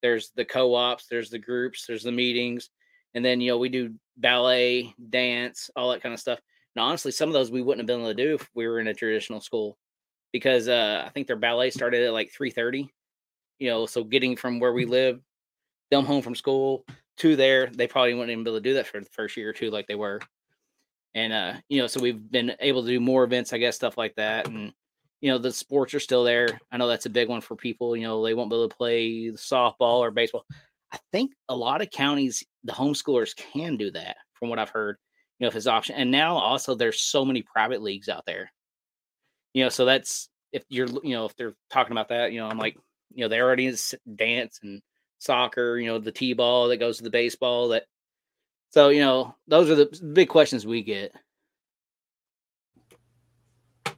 [0.02, 2.70] there's the co-ops, there's the groups, there's the meetings,
[3.14, 6.40] and then you know we do ballet, dance, all that kind of stuff.
[6.74, 8.80] And honestly, some of those we wouldn't have been able to do if we were
[8.80, 9.76] in a traditional school
[10.32, 12.90] because uh, I think their ballet started at like three thirty.
[13.58, 15.20] You know, so getting from where we live,
[15.90, 16.84] them home from school
[17.18, 19.50] to there, they probably wouldn't even be able to do that for the first year
[19.50, 20.20] or two like they were.
[21.14, 23.96] And uh, you know, so we've been able to do more events, I guess, stuff
[23.96, 24.48] like that.
[24.48, 24.72] And
[25.20, 26.60] you know, the sports are still there.
[26.72, 27.96] I know that's a big one for people.
[27.96, 30.44] You know, they won't be able to play softball or baseball.
[30.94, 34.96] I think a lot of counties, the homeschoolers can do that, from what I've heard.
[35.38, 38.52] You know, if it's option, and now also there's so many private leagues out there.
[39.54, 42.46] You know, so that's if you're, you know, if they're talking about that, you know,
[42.46, 42.76] I'm like,
[43.12, 43.74] you know, they already
[44.14, 44.80] dance and
[45.18, 45.78] soccer.
[45.78, 47.70] You know, the t-ball that goes to the baseball.
[47.70, 47.86] That
[48.70, 51.12] so you know, those are the big questions we get.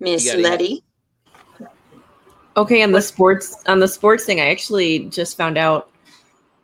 [0.00, 0.82] Miss Lettie.
[2.56, 5.90] Okay, on the sports on the sports thing, I actually just found out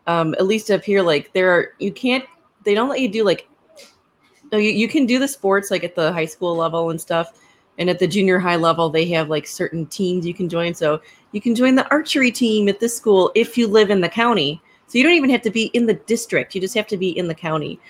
[0.07, 2.25] um, at least up here, like there are you can't
[2.65, 3.49] they don't let you do like
[4.53, 7.33] no, you, you can do the sports like at the high school level and stuff,
[7.79, 10.75] And at the junior high level, they have like certain teams you can join.
[10.75, 11.01] So
[11.33, 14.61] you can join the archery team at this school if you live in the county.
[14.87, 17.17] So you don't even have to be in the district, you just have to be
[17.17, 17.81] in the county.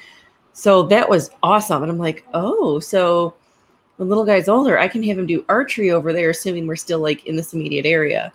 [0.53, 1.83] So that was awesome.
[1.83, 3.35] And I'm like, oh, so
[3.97, 7.01] the little guy's older, I can have him do archery over there, assuming we're still
[7.01, 8.33] like in this immediate area.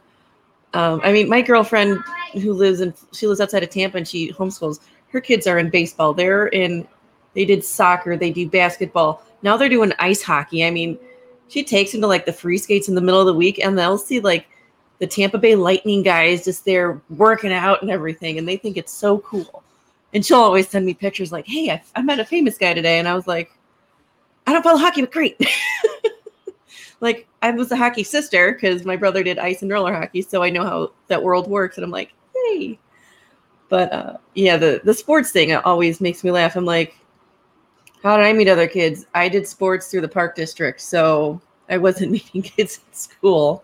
[0.78, 1.98] Um, I mean, my girlfriend
[2.34, 4.80] who lives in she lives outside of Tampa and she homeschools.
[5.10, 6.14] Her kids are in baseball.
[6.14, 6.88] They're in
[7.34, 9.24] they did soccer, they do basketball.
[9.42, 10.64] Now they're doing ice hockey.
[10.64, 11.00] I mean,
[11.48, 13.76] she takes them to like the free skates in the middle of the week and
[13.76, 14.46] they'll see like
[15.00, 18.94] the Tampa Bay Lightning guys just there working out and everything, and they think it's
[18.94, 19.64] so cool.
[20.14, 23.00] And she'll always send me pictures like, "Hey, I, I met a famous guy today,"
[23.00, 23.52] and I was like,
[24.46, 25.40] "I don't follow hockey, but great."
[27.00, 30.44] like I was a hockey sister because my brother did ice and roller hockey, so
[30.44, 31.78] I know how that world works.
[31.78, 32.80] And I'm like, "Hey,"
[33.70, 36.56] but uh, yeah, the the sports thing always makes me laugh.
[36.56, 36.96] I'm like,
[38.04, 39.06] "How did I meet other kids?
[39.14, 43.64] I did sports through the park district, so I wasn't meeting kids at school."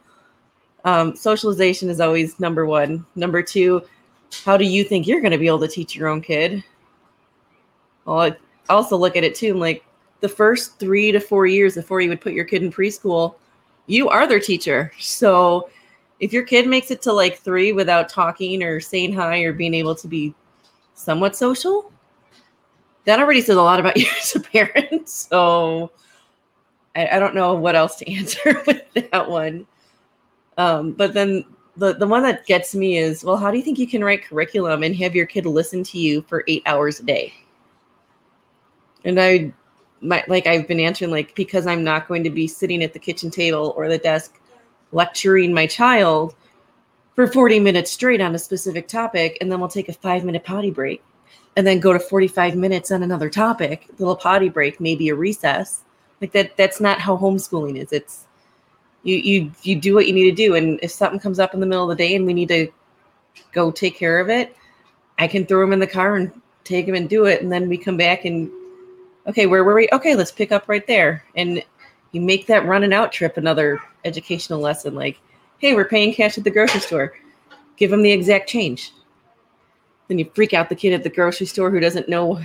[0.86, 3.06] Um, socialization is always number one.
[3.16, 3.84] Number two,
[4.44, 6.64] how do you think you're going to be able to teach your own kid?
[8.06, 8.36] Well, I
[8.70, 9.52] also look at it too.
[9.52, 9.86] I'm like,
[10.24, 13.36] the first three to four years before you would put your kid in preschool,
[13.88, 14.90] you are their teacher.
[14.98, 15.70] So
[16.22, 19.74] if your kid makes it to like three without talking or saying hi or being
[19.74, 20.34] able to be
[20.94, 21.92] somewhat social,
[23.04, 25.10] that already says a lot about you as a parent.
[25.10, 25.92] So
[26.96, 29.68] I, I don't know what else to answer with that one.
[30.58, 31.44] Um, but then
[31.76, 34.24] the, the one that gets me is well, how do you think you can write
[34.24, 37.34] curriculum and have your kid listen to you for eight hours a day?
[39.04, 39.52] And I
[40.04, 43.00] my like I've been answering like because I'm not going to be sitting at the
[43.00, 44.40] kitchen table or the desk
[44.92, 46.36] lecturing my child
[47.16, 50.44] for 40 minutes straight on a specific topic, and then we'll take a five minute
[50.44, 51.04] potty break
[51.56, 55.84] and then go to 45 minutes on another topic, little potty break, maybe a recess.
[56.22, 57.92] Like that that's not how homeschooling is.
[57.92, 58.26] It's
[59.04, 61.60] you you you do what you need to do and if something comes up in
[61.60, 62.68] the middle of the day and we need to
[63.52, 64.56] go take care of it
[65.20, 66.32] i can throw him in the car and
[66.64, 68.50] take him and do it and then we come back and
[69.28, 69.90] okay where were we?
[69.92, 71.24] Okay let's pick up right there.
[71.36, 71.64] And
[72.12, 75.20] you make that run and out trip another educational lesson like
[75.60, 77.14] hey we're paying cash at the grocery store.
[77.78, 78.92] Give them the exact change.
[80.08, 82.40] Then you freak out the kid at the grocery store who doesn't know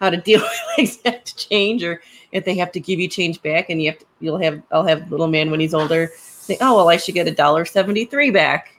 [0.00, 0.40] how to deal
[0.78, 3.98] with exact change or if they have to give you change back and you have
[3.98, 7.14] to, you'll have I'll have little man when he's older say, oh well I should
[7.14, 8.70] get a dollar seventy three back.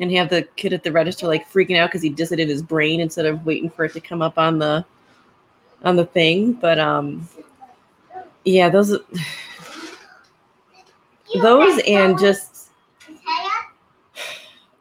[0.00, 2.48] And have the kid at the register like freaking out because he does it in
[2.48, 4.82] his brain instead of waiting for it to come up on the
[5.82, 6.52] on the thing.
[6.52, 7.28] But um
[8.44, 8.98] yeah, those
[11.42, 12.68] those and just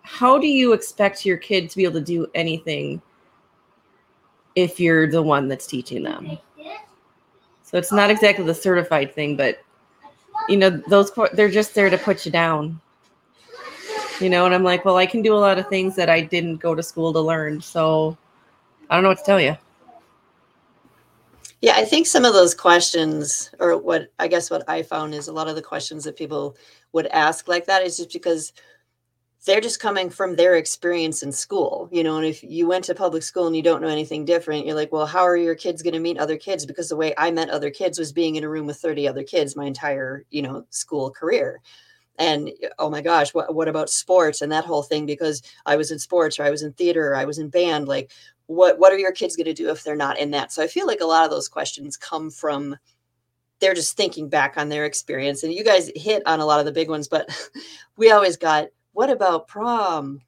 [0.01, 3.01] how do you expect your kid to be able to do anything
[4.55, 6.37] if you're the one that's teaching them.
[7.63, 9.61] So it's not exactly the certified thing, but
[10.47, 12.81] you know, those they're just there to put you down.
[14.19, 16.21] You know, and I'm like, well, I can do a lot of things that I
[16.21, 17.61] didn't go to school to learn.
[17.61, 18.17] So
[18.89, 19.55] I don't know what to tell you.
[21.61, 25.27] Yeah, I think some of those questions, or what I guess what I found is
[25.27, 26.55] a lot of the questions that people
[26.93, 28.53] would ask like that is just because
[29.45, 32.95] they're just coming from their experience in school you know and if you went to
[32.95, 35.81] public school and you don't know anything different you're like well how are your kids
[35.81, 36.65] going to meet other kids?
[36.65, 39.23] Because the way i met other kids was being in a room with 30 other
[39.23, 41.61] kids my entire you know school career
[42.19, 45.91] and oh my gosh what, what about sports and that whole thing because i was
[45.91, 48.11] in sports or i was in theater or i was in band like
[48.45, 50.67] what what are your kids going to do if they're not in that so i
[50.67, 52.75] feel like a lot of those questions come from
[53.59, 56.65] they're just thinking back on their experience and you guys hit on a lot of
[56.65, 57.29] the big ones but
[57.97, 58.67] we always got
[58.99, 60.21] what about prom?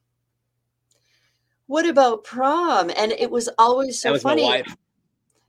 [1.67, 2.89] What about prom?
[2.95, 4.63] And it was always so was funny.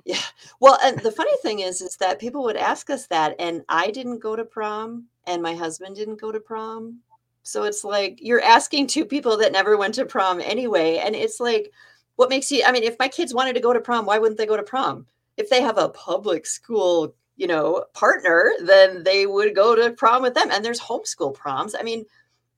[0.05, 0.17] Yeah.
[0.59, 3.93] Well, and the funny thing is, is that people would ask us that, and I
[3.93, 7.01] didn't go to prom, and my husband didn't go to prom.
[7.43, 10.99] So it's like you're asking two people that never went to prom anyway.
[10.99, 11.73] And it's like,
[12.17, 14.39] what makes you, I mean, if my kids wanted to go to prom, why wouldn't
[14.39, 15.07] they go to prom?
[15.37, 20.23] If they have a public school, you know, partner, then they would go to prom
[20.23, 20.51] with them.
[20.51, 21.75] And there's homeschool proms.
[21.75, 22.05] I mean,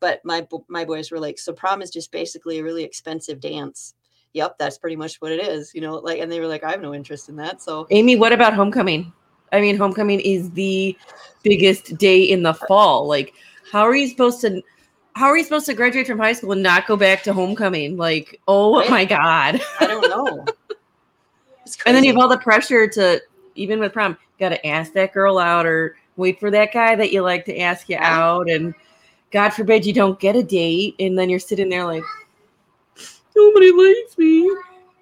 [0.00, 3.94] but my my boys were like, so prom is just basically a really expensive dance.
[4.34, 5.72] Yep, that's pretty much what it is.
[5.74, 7.62] You know, like, and they were like, I have no interest in that.
[7.62, 9.12] So, Amy, what about homecoming?
[9.52, 10.96] I mean, homecoming is the
[11.42, 13.06] biggest day in the fall.
[13.06, 13.34] Like,
[13.70, 14.62] how are you supposed to?
[15.14, 17.96] How are you supposed to graduate from high school and not go back to homecoming?
[17.96, 19.60] Like, oh my god!
[19.80, 20.44] I don't know.
[21.86, 23.20] and then you have all the pressure to
[23.54, 27.12] even with prom, got to ask that girl out or wait for that guy that
[27.12, 28.74] you like to ask you out and
[29.34, 32.04] God forbid you don't get a date, and then you're sitting there like,
[33.34, 34.48] nobody likes me.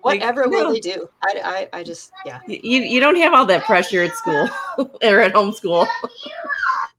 [0.03, 0.73] Whatever like, will no.
[0.73, 1.09] they do?
[1.23, 2.41] I, I, I just, yeah.
[2.47, 4.49] You, you don't have all that pressure at school
[5.03, 5.87] or at home school.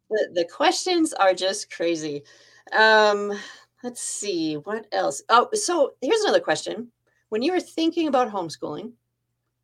[0.10, 2.24] the, the questions are just crazy.
[2.72, 3.34] Um,
[3.84, 5.22] let's see what else.
[5.30, 6.92] Oh, so here's another question.
[7.30, 8.94] When you were thinking about homeschooling,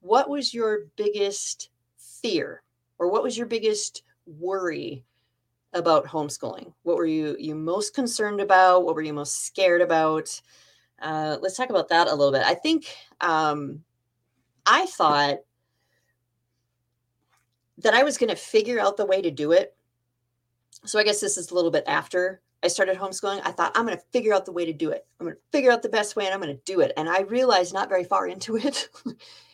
[0.02, 2.62] what was your biggest fear
[2.98, 5.06] or what was your biggest worry
[5.74, 6.74] about homeschooling?
[6.84, 8.84] What were you you most concerned about?
[8.84, 10.42] What were you most scared about?
[11.02, 12.44] Uh, let's talk about that a little bit.
[12.44, 12.86] I think
[13.22, 13.84] um,
[14.66, 15.40] I thought
[17.80, 19.76] that I was going to figure out the way to do it.
[20.86, 23.42] So I guess this is a little bit after I started homeschooling.
[23.44, 25.06] I thought I'm going to figure out the way to do it.
[25.20, 26.92] I'm going to figure out the best way and I'm going to do it.
[26.98, 28.90] And I realized not very far into it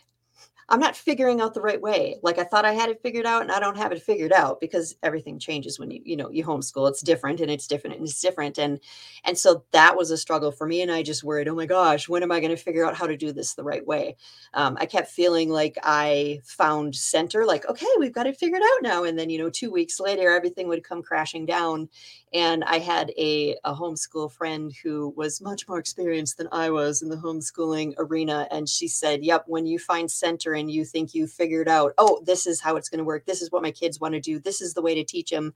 [0.67, 2.17] I'm not figuring out the right way.
[2.23, 4.59] Like I thought I had it figured out and I don't have it figured out
[4.59, 6.89] because everything changes when you, you know, you homeschool.
[6.89, 8.57] It's different and it's different and it's different.
[8.57, 8.79] And
[9.23, 10.81] and so that was a struggle for me.
[10.81, 13.05] And I just worried, oh my gosh, when am I going to figure out how
[13.05, 14.15] to do this the right way?
[14.55, 18.81] Um, I kept feeling like I found center, like, okay, we've got it figured out
[18.81, 19.03] now.
[19.03, 21.89] And then, you know, two weeks later, everything would come crashing down.
[22.35, 27.01] And I had a, a homeschool friend who was much more experienced than I was
[27.01, 28.45] in the homeschooling arena.
[28.51, 32.21] And she said, Yep, when you find center and you think you figured out, oh,
[32.25, 33.25] this is how it's going to work.
[33.25, 34.37] This is what my kids want to do.
[34.37, 35.53] This is the way to teach them.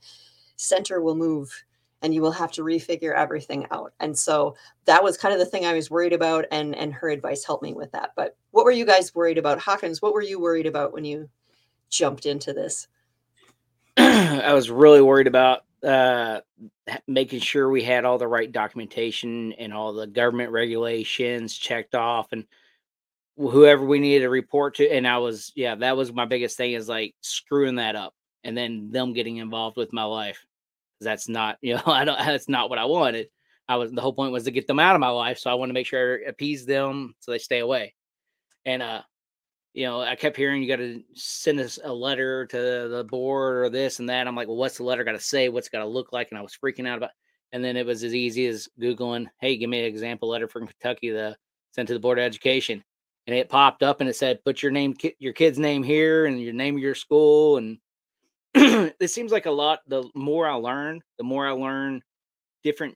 [0.56, 1.52] Center will move
[2.02, 3.92] and you will have to refigure everything out.
[4.00, 4.56] And so
[4.86, 6.46] that was kind of the thing I was worried about.
[6.50, 8.12] And, and her advice helped me with that.
[8.16, 9.60] But what were you guys worried about?
[9.60, 11.30] Hawkins, what were you worried about when you
[11.90, 12.88] jumped into this?
[13.98, 16.42] I was really worried about uh,
[17.08, 22.32] making sure we had all the right documentation and all the government regulations checked off
[22.32, 22.46] and
[23.38, 24.90] whoever we needed to report to.
[24.90, 28.14] And I was, yeah, that was my biggest thing is like screwing that up
[28.44, 30.46] and then them getting involved with my life.
[31.00, 33.30] That's not, you know, I don't, that's not what I wanted.
[33.68, 35.38] I was, the whole point was to get them out of my life.
[35.38, 37.94] So I want to make sure I appease them so they stay away.
[38.66, 39.04] And, uh,
[39.80, 42.58] you know, I kept hearing you got to send us a letter to
[42.90, 44.28] the board or this and that.
[44.28, 45.48] I'm like, well, what's the letter got to say?
[45.48, 46.28] What's got to look like?
[46.32, 47.12] And I was freaking out about.
[47.54, 50.68] And then it was as easy as googling, "Hey, give me an example letter from
[50.68, 51.34] Kentucky to
[51.72, 52.84] send to the board of education,"
[53.26, 56.42] and it popped up and it said, "Put your name, your kid's name here, and
[56.42, 57.80] your name of your school." And
[58.54, 59.80] it seems like a lot.
[59.88, 62.04] The more I learn, the more I learn
[62.66, 62.96] different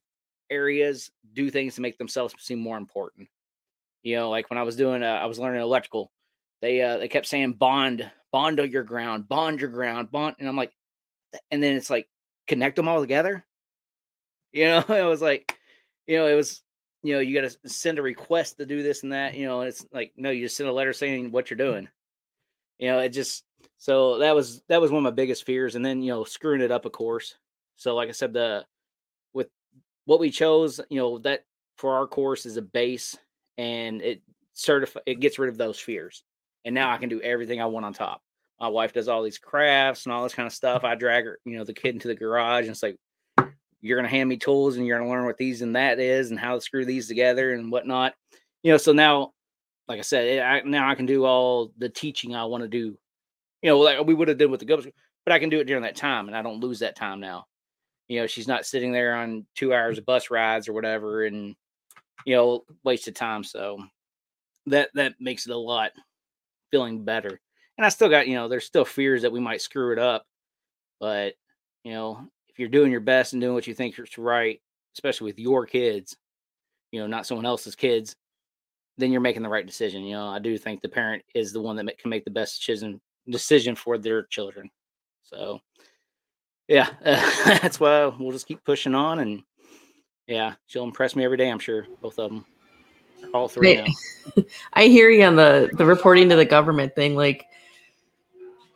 [0.51, 3.29] areas do things to make themselves seem more important.
[4.03, 6.11] You know, like when I was doing, uh, I was learning electrical
[6.63, 10.49] they uh they kept saying bond bond on your ground bond your ground bond and
[10.49, 10.71] i'm like
[11.51, 12.07] and then it's like
[12.47, 13.45] connect them all together?
[14.51, 15.57] You know it was like
[16.07, 16.61] you know it was
[17.01, 19.61] you know you got to send a request to do this and that you know
[19.61, 21.87] and it's like no you just send a letter saying what you're doing.
[22.79, 23.43] You know it just
[23.77, 26.61] so that was that was one of my biggest fears and then you know screwing
[26.61, 27.35] it up of course.
[27.75, 28.65] So like i said the
[29.33, 29.47] with
[30.05, 31.45] what we chose you know that
[31.77, 33.17] for our course is a base
[33.57, 34.21] and it
[34.53, 36.23] certify it gets rid of those fears
[36.65, 38.21] and now I can do everything I want on top.
[38.59, 40.83] My wife does all these crafts and all this kind of stuff.
[40.83, 42.97] I drag her, you know, the kid into the garage and it's like,
[43.81, 46.39] you're gonna hand me tools and you're gonna learn what these and that is and
[46.39, 48.13] how to screw these together and whatnot.
[48.63, 49.33] You know, so now,
[49.89, 52.69] like I said, eh, I, now I can do all the teaching I want to
[52.69, 52.97] do.
[53.61, 54.87] You know, like we would have done with the ghost,
[55.25, 57.45] but I can do it during that time and I don't lose that time now.
[58.07, 61.55] You know, she's not sitting there on two hours of bus rides or whatever and
[62.25, 63.43] you know, wasted time.
[63.43, 63.83] So
[64.67, 65.91] that that makes it a lot
[66.73, 67.39] feeling better.
[67.77, 70.25] And I still got, you know, there's still fears that we might screw it up.
[70.99, 71.35] But,
[71.83, 74.59] you know, if you're doing your best and doing what you think is right,
[74.95, 76.17] especially with your kids,
[76.91, 78.15] you know, not someone else's kids,
[78.97, 80.01] then you're making the right decision.
[80.03, 82.59] You know, I do think the parent is the one that can make the best
[82.59, 82.99] decision
[83.29, 84.69] decision for their children.
[85.21, 85.59] So,
[86.67, 89.43] yeah, that's why we'll just keep pushing on, and
[90.27, 91.49] yeah, she'll impress me every day.
[91.49, 92.45] I'm sure both of them.
[93.33, 93.85] All three now.
[94.73, 97.15] I hear you on the the reporting to the government thing.
[97.15, 97.45] Like,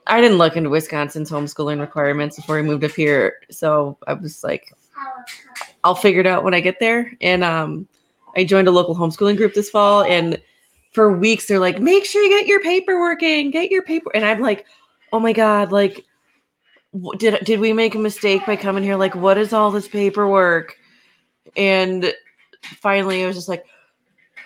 [0.07, 4.43] I didn't look into Wisconsin's homeschooling requirements before I moved up here, so I was
[4.43, 4.73] like,
[5.83, 7.13] I'll figure it out when I get there.
[7.21, 7.87] And um,
[8.35, 10.41] I joined a local homeschooling group this fall, and
[10.91, 14.11] for weeks they're like, make sure you get your paperwork in, get your paper.
[14.15, 14.65] And I'm like,
[15.13, 16.05] oh my god, like,
[17.17, 18.95] did did we make a mistake by coming here?
[18.95, 20.77] Like, what is all this paperwork?
[21.55, 22.13] And
[22.61, 23.65] finally, I was just like,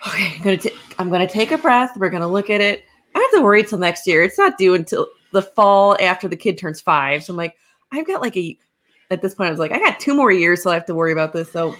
[0.06, 1.96] okay, I'm gonna t- I'm gonna take a breath.
[1.96, 2.84] We're gonna look at it.
[3.14, 4.22] I have to worry till next year.
[4.22, 7.24] It's not due until the fall after the kid turns five.
[7.24, 7.56] So I'm like,
[7.90, 8.58] I've got like a
[9.10, 10.94] at this point, I was like, I got two more years, so I have to
[10.94, 11.50] worry about this.
[11.52, 11.74] So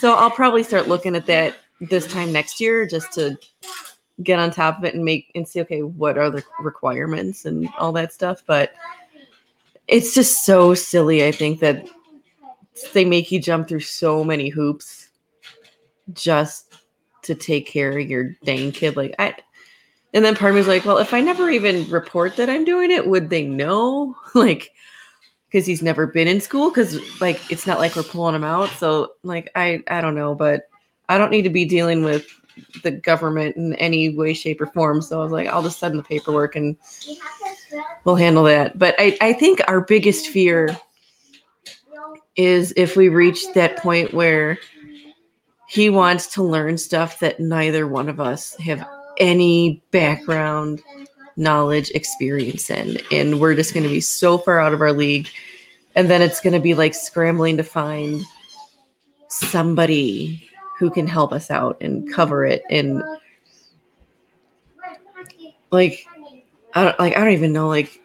[0.00, 3.38] so I'll probably start looking at that this time next year just to
[4.22, 7.68] get on top of it and make and see okay, what are the requirements and
[7.78, 8.42] all that stuff.
[8.46, 8.72] But
[9.88, 11.88] it's just so silly, I think, that
[12.92, 15.08] they make you jump through so many hoops
[16.12, 16.69] just
[17.30, 18.96] to take care of your dang kid.
[18.96, 19.34] Like I
[20.12, 22.64] and then part of me was like, well, if I never even report that I'm
[22.64, 24.16] doing it, would they know?
[24.34, 24.70] like
[25.50, 28.68] because he's never been in school because like it's not like we're pulling him out
[28.70, 30.68] so like i i don't know but
[31.08, 32.26] i don't need to be dealing with
[32.82, 35.98] the government in any way shape or form so i was like i'll just send
[35.98, 36.76] the paperwork and
[38.04, 40.76] we'll handle that but i i think our biggest fear
[42.36, 44.58] is if we reach that point where
[45.70, 48.84] he wants to learn stuff that neither one of us have
[49.18, 50.82] any background
[51.36, 55.28] knowledge experience in and we're just going to be so far out of our league
[55.94, 58.24] and then it's going to be like scrambling to find
[59.28, 63.00] somebody who can help us out and cover it and
[65.70, 66.04] like
[66.74, 68.00] I don't like I don't even know like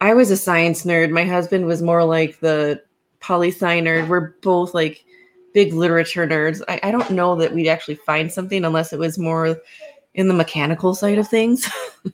[0.00, 1.10] I was a science nerd.
[1.10, 2.82] My husband was more like the
[3.20, 4.08] poli sci nerd.
[4.08, 5.05] We're both like
[5.56, 6.60] big literature nerds.
[6.68, 9.58] I, I don't know that we'd actually find something unless it was more
[10.12, 11.68] in the mechanical side of things.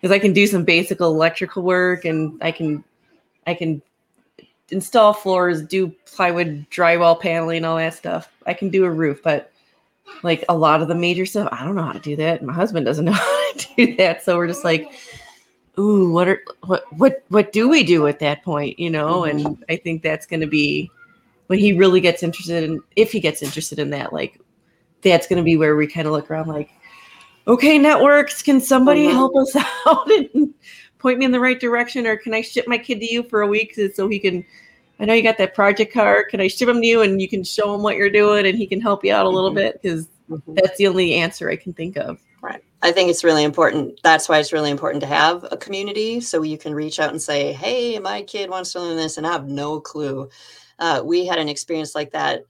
[0.00, 2.82] Because I can do some basic electrical work and I can
[3.46, 3.80] I can
[4.70, 8.28] install floors, do plywood drywall paneling, all that stuff.
[8.44, 9.52] I can do a roof, but
[10.24, 12.42] like a lot of the major stuff, I don't know how to do that.
[12.42, 14.24] My husband doesn't know how to do that.
[14.24, 14.90] So we're just like,
[15.78, 18.80] ooh, what are what what what do we do at that point?
[18.80, 19.46] You know, mm-hmm.
[19.46, 20.90] and I think that's gonna be
[21.46, 24.40] when he really gets interested in if he gets interested in that, like
[25.02, 26.70] that's gonna be where we kind of look around like,
[27.46, 29.16] okay, networks, can somebody mm-hmm.
[29.16, 30.54] help us out and
[30.98, 33.42] point me in the right direction, or can I ship my kid to you for
[33.42, 34.44] a week so he can?
[35.00, 36.28] I know you got that project card.
[36.28, 38.56] Can I ship him to you and you can show him what you're doing and
[38.56, 39.56] he can help you out a little mm-hmm.
[39.56, 39.82] bit?
[39.82, 40.54] Because mm-hmm.
[40.54, 42.20] that's the only answer I can think of.
[42.40, 42.62] Right.
[42.82, 44.00] I think it's really important.
[44.02, 47.22] That's why it's really important to have a community so you can reach out and
[47.22, 50.28] say, hey, my kid wants to learn this and I have no clue.
[50.82, 52.42] Uh, we had an experience like that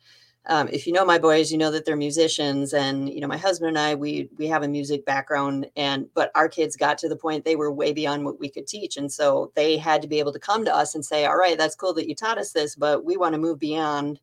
[0.47, 3.37] um, if you know my boys, you know that they're musicians, and you know my
[3.37, 7.09] husband and I, we we have a music background, and but our kids got to
[7.09, 10.09] the point they were way beyond what we could teach, and so they had to
[10.09, 12.39] be able to come to us and say, "All right, that's cool that you taught
[12.39, 14.19] us this, but we want to move beyond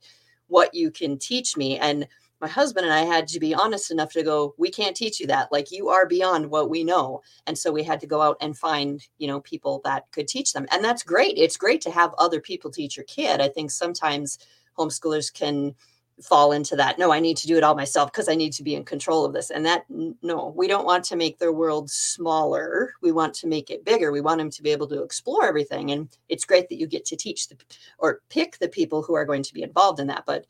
[0.47, 2.05] what you can teach me." And
[2.42, 5.28] my husband and I had to be honest enough to go, "We can't teach you
[5.28, 5.52] that.
[5.52, 8.58] Like you are beyond what we know," and so we had to go out and
[8.58, 11.38] find you know people that could teach them, and that's great.
[11.38, 13.42] It's great to have other people teach your kid.
[13.42, 14.40] I think sometimes
[14.78, 15.76] homeschoolers can
[16.22, 18.64] fall into that no i need to do it all myself because i need to
[18.64, 19.52] be in control of this.
[19.52, 22.94] And that no we don't want to make their world smaller.
[23.02, 24.12] We want to make it bigger.
[24.12, 25.92] We want them to be able to explore everything.
[25.92, 27.56] And it's great that you get to teach the
[28.00, 30.24] or pick the people who are going to be involved in that.
[30.26, 30.46] But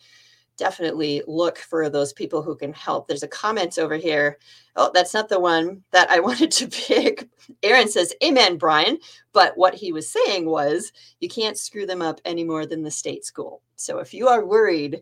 [0.59, 4.37] definitely look for those people who can help there's a comment over here
[4.75, 7.27] oh that's not the one that i wanted to pick
[7.63, 8.99] aaron says amen brian
[9.33, 12.91] but what he was saying was you can't screw them up any more than the
[12.91, 15.01] state school so if you are worried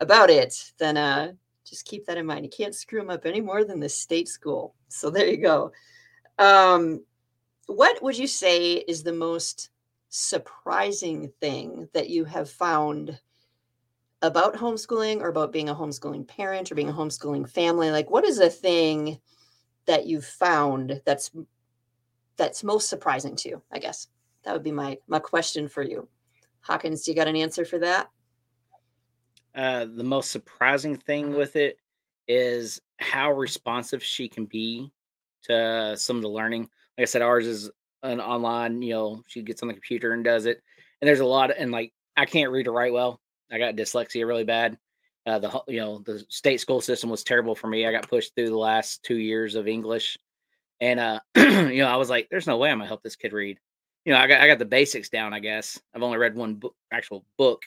[0.00, 1.32] about it, then uh,
[1.64, 2.44] just keep that in mind.
[2.44, 4.74] You can't screw them up any more than the state school.
[4.88, 5.72] So there you go.
[6.38, 7.04] Um,
[7.66, 9.70] what would you say is the most
[10.08, 13.18] surprising thing that you have found
[14.22, 17.90] about homeschooling or about being a homeschooling parent or being a homeschooling family?
[17.90, 19.20] Like, what is a thing
[19.86, 21.30] that you've found that's
[22.36, 23.62] that's most surprising to you?
[23.72, 24.08] I guess
[24.44, 26.08] that would be my my question for you.
[26.60, 28.10] Hawkins, do you got an answer for that?
[29.54, 31.78] Uh, the most surprising thing with it
[32.28, 34.92] is how responsive she can be
[35.44, 36.62] to some of the learning.
[36.62, 37.70] Like I said, ours is
[38.02, 38.82] an online.
[38.82, 40.60] You know, she gets on the computer and does it.
[41.00, 43.20] And there's a lot of, and like I can't read or write well.
[43.50, 44.78] I got dyslexia really bad.
[45.26, 47.86] Uh, the you know the state school system was terrible for me.
[47.86, 50.16] I got pushed through the last two years of English,
[50.80, 53.32] and uh, you know I was like, "There's no way I'm gonna help this kid
[53.32, 53.58] read."
[54.04, 55.34] You know, I got I got the basics down.
[55.34, 57.62] I guess I've only read one book, actual book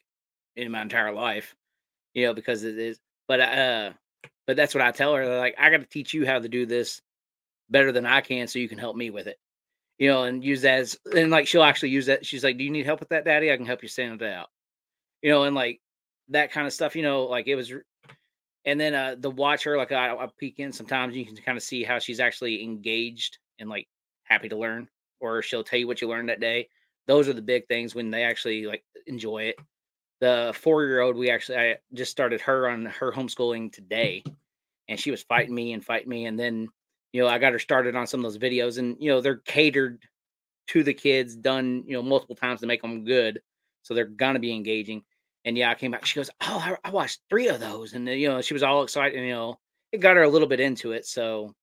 [0.55, 1.55] in my entire life,
[2.13, 2.99] you know, because it is.
[3.27, 3.91] But uh,
[4.47, 5.37] but that's what I tell her.
[5.37, 7.01] Like, I got to teach you how to do this
[7.69, 9.39] better than I can, so you can help me with it.
[9.99, 12.25] You know, and use that as and like she'll actually use that.
[12.25, 13.51] She's like, "Do you need help with that, Daddy?
[13.51, 14.49] I can help you stand it out."
[15.21, 15.81] You know, and like
[16.29, 16.95] that kind of stuff.
[16.95, 17.71] You know, like it was.
[18.63, 21.63] And then uh, the watcher, like I, I peek in sometimes, you can kind of
[21.63, 23.87] see how she's actually engaged and like
[24.23, 24.87] happy to learn,
[25.19, 26.69] or she'll tell you what you learned that day.
[27.07, 29.55] Those are the big things when they actually like enjoy it
[30.21, 34.23] the four year old, we actually I just started her on her homeschooling today,
[34.87, 36.69] and she was fighting me and fighting me, and then
[37.11, 39.37] you know I got her started on some of those videos, and you know they're
[39.37, 39.99] catered
[40.67, 43.41] to the kids, done you know multiple times to make them good,
[43.81, 45.03] so they're gonna be engaging.
[45.45, 46.05] And yeah, I came back.
[46.05, 48.83] She goes, "Oh, I, I watched three of those," and you know she was all
[48.83, 49.17] excited.
[49.17, 49.59] And, you know,
[49.91, 51.53] it got her a little bit into it, so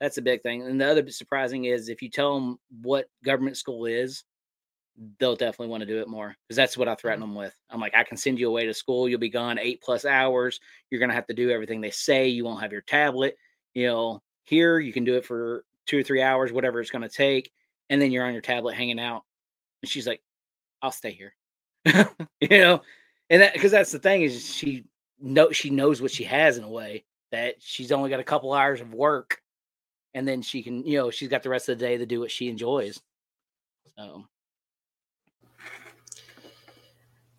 [0.00, 0.62] that's a big thing.
[0.62, 4.24] And the other surprising is if you tell them what government school is,
[5.18, 7.28] they'll definitely want to do it more because that's what I threaten mm.
[7.28, 7.54] them with.
[7.70, 9.08] I'm like, I can send you away to school.
[9.08, 10.60] You'll be gone eight plus hours.
[10.90, 12.28] You're going to have to do everything they say.
[12.28, 13.36] You won't have your tablet.
[13.74, 17.02] You know, here you can do it for two or three hours, whatever it's going
[17.02, 17.52] to take.
[17.88, 19.22] And then you're on your tablet hanging out.
[19.82, 20.22] And she's like,
[20.82, 21.34] I'll stay here.
[22.40, 22.82] you know,
[23.30, 24.84] and that because that's the thing is she
[25.20, 28.52] know she knows what she has in a way that she's only got a couple
[28.52, 29.40] hours of work,
[30.14, 32.20] and then she can you know she's got the rest of the day to do
[32.20, 33.00] what she enjoys.
[33.96, 34.24] So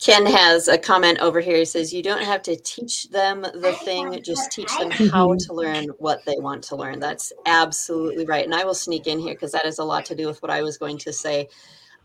[0.02, 1.58] Ken has a comment over here.
[1.58, 5.54] He says, You don't have to teach them the thing, just teach them how to
[5.54, 7.00] learn what they want to learn.
[7.00, 8.44] That's absolutely right.
[8.44, 10.50] And I will sneak in here because that has a lot to do with what
[10.50, 11.50] I was going to say.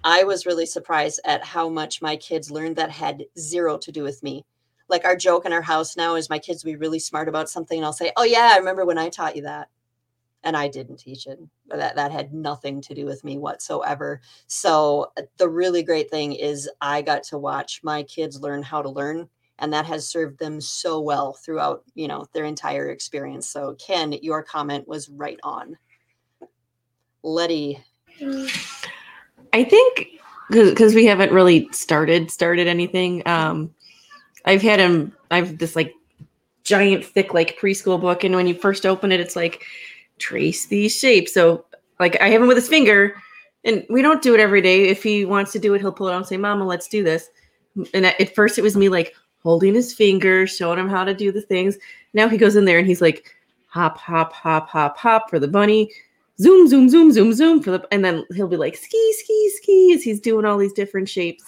[0.07, 4.05] I was really surprised at how much my kids learned that had zero to do
[4.05, 4.47] with me.
[4.89, 7.51] Like our joke in our house now is my kids will be really smart about
[7.51, 9.69] something, and I'll say, Oh, yeah, I remember when I taught you that
[10.45, 11.41] and I didn't teach it.
[11.67, 14.21] That that had nothing to do with me whatsoever.
[14.47, 18.83] So uh, the really great thing is I got to watch my kids learn how
[18.83, 19.29] to learn
[19.59, 23.49] and that has served them so well throughout, you know, their entire experience.
[23.49, 25.77] So Ken, your comment was right on.
[27.25, 27.83] Lettie.
[29.53, 30.09] I think
[30.51, 33.23] because we haven't really started started anything.
[33.27, 33.75] Um,
[34.45, 35.13] I've had him.
[35.31, 35.93] I've this like
[36.65, 39.65] giant thick like preschool book, and when you first open it, it's like
[40.19, 41.35] trace these shapes.
[41.35, 41.65] So
[41.99, 43.17] like I have him with his finger,
[43.65, 44.89] and we don't do it every day.
[44.89, 47.03] If he wants to do it, he'll pull it out and say, "Mama, let's do
[47.03, 47.29] this."
[47.93, 51.31] And at first, it was me like holding his finger, showing him how to do
[51.31, 51.77] the things.
[52.15, 53.33] Now he goes in there and he's like,
[53.77, 55.93] hop, hop, hop, hop, hop for the bunny,
[56.41, 59.93] zoom, zoom, zoom, zoom, zoom for the, and then he'll be like ski, ski, ski
[59.95, 61.45] as he's doing all these different shapes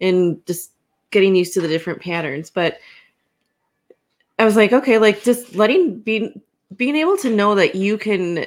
[0.00, 0.72] and just
[1.10, 2.50] getting used to the different patterns.
[2.50, 2.78] But
[4.38, 6.32] I was like, okay, like just letting be
[6.76, 8.46] being able to know that you can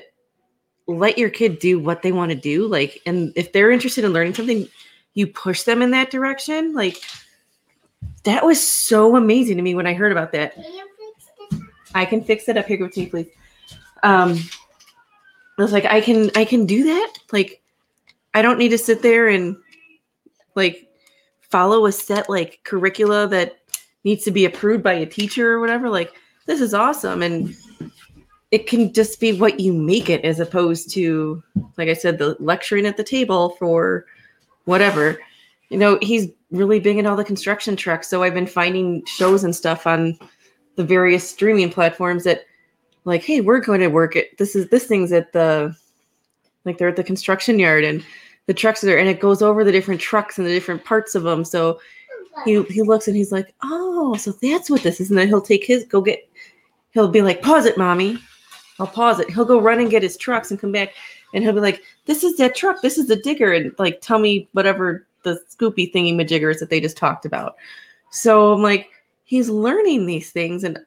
[0.88, 4.14] let your kid do what they want to do like and if they're interested in
[4.14, 4.68] learning something
[5.16, 7.02] you push them in that direction like
[8.24, 10.56] that was so amazing to me when i heard about that.
[11.96, 12.66] I can fix it up.
[12.68, 13.28] Here with me please.
[14.04, 14.38] Um
[15.58, 17.14] i was like i can i can do that?
[17.32, 17.62] Like
[18.34, 19.58] i don't need to sit there and
[20.56, 20.88] like
[21.42, 23.60] follow a set like curricula that
[24.04, 25.90] needs to be approved by a teacher or whatever?
[25.90, 26.14] Like
[26.46, 27.22] this is awesome.
[27.22, 27.56] And
[28.52, 31.44] it can just be what you make it as opposed to
[31.78, 34.06] like i said the lecturing at the table for
[34.66, 35.20] whatever.
[35.70, 39.44] You know he's really big in all the construction trucks so i've been finding shows
[39.44, 40.18] and stuff on
[40.76, 42.46] the various streaming platforms that
[43.06, 44.38] like hey we're going to work it.
[44.38, 45.76] This is this thing's at the
[46.66, 48.04] like they're at the construction yard and
[48.48, 51.16] the trucks are there and it goes over the different trucks and the different parts
[51.16, 51.80] of them so
[52.44, 55.10] he he looks and he's like oh so that's what this is.
[55.10, 56.28] And then he'll take his go get
[56.92, 58.20] he'll be like pause it mommy.
[58.78, 59.30] I'll pause it.
[59.30, 60.94] He'll go run and get his trucks and come back
[61.34, 64.20] and he'll be like, This is that truck, this is the digger, and like tell
[64.20, 67.56] me whatever the scoopy thingy majiggers that they just talked about.
[68.12, 68.90] So I'm like,
[69.26, 70.80] he's learning these things and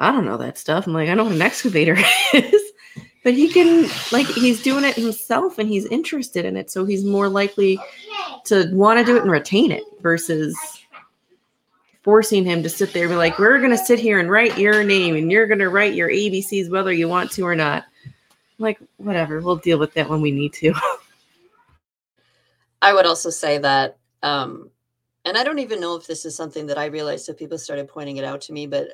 [0.00, 0.86] I don't know that stuff.
[0.86, 1.96] I'm like, I know what an excavator
[2.34, 2.62] is.
[3.22, 6.70] but he can like he's doing it himself and he's interested in it.
[6.70, 7.78] So he's more likely
[8.46, 10.56] to want to do it and retain it versus
[12.02, 14.58] forcing him to sit there and be like, we're going to sit here and write
[14.58, 17.84] your name and you're going to write your ABCs whether you want to or not.
[18.06, 18.12] I'm
[18.58, 20.72] like, whatever, we'll deal with that when we need to.
[22.82, 24.70] I would also say that, um,
[25.26, 27.88] and I don't even know if this is something that I realized so people started
[27.88, 28.88] pointing it out to me, but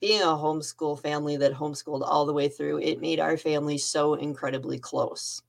[0.00, 4.14] being a homeschool family that homeschooled all the way through, it made our family so
[4.14, 5.42] incredibly close.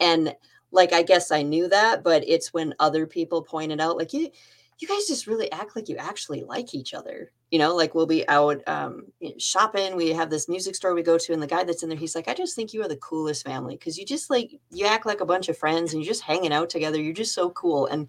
[0.00, 0.34] And
[0.72, 4.30] like, I guess I knew that, but it's when other people pointed out, like, you,
[4.78, 7.30] you guys just really act like you actually like each other.
[7.50, 9.04] You know, like we'll be out um,
[9.38, 9.94] shopping.
[9.94, 12.14] We have this music store we go to, and the guy that's in there, he's
[12.14, 15.06] like, I just think you are the coolest family because you just like, you act
[15.06, 17.00] like a bunch of friends and you're just hanging out together.
[17.00, 17.86] You're just so cool.
[17.86, 18.08] And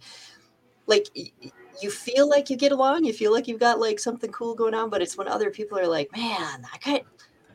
[0.88, 1.08] like,
[1.82, 4.74] you feel like you get along, you feel like you've got like something cool going
[4.74, 7.02] on, but it's when other people are like, man, I got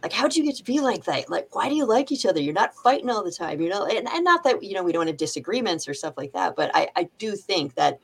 [0.02, 2.40] like how'd you get to be like that like why do you like each other
[2.40, 4.90] you're not fighting all the time you know and, and not that you know we
[4.90, 8.00] don't have disagreements or stuff like that but I, I do think that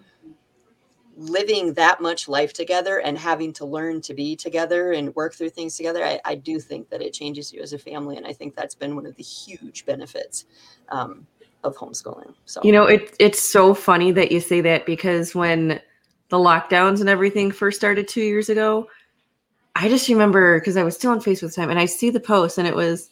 [1.19, 5.51] living that much life together and having to learn to be together and work through
[5.51, 8.17] things together, I, I do think that it changes you as a family.
[8.17, 10.45] And I think that's been one of the huge benefits
[10.91, 11.27] um,
[11.65, 12.35] of homeschooling.
[12.45, 15.81] So, you know, it, it's so funny that you say that because when
[16.29, 18.89] the lockdowns and everything first started two years ago,
[19.77, 22.59] I just remember because I was still on Facebook time and I see the post
[22.59, 23.11] and it was,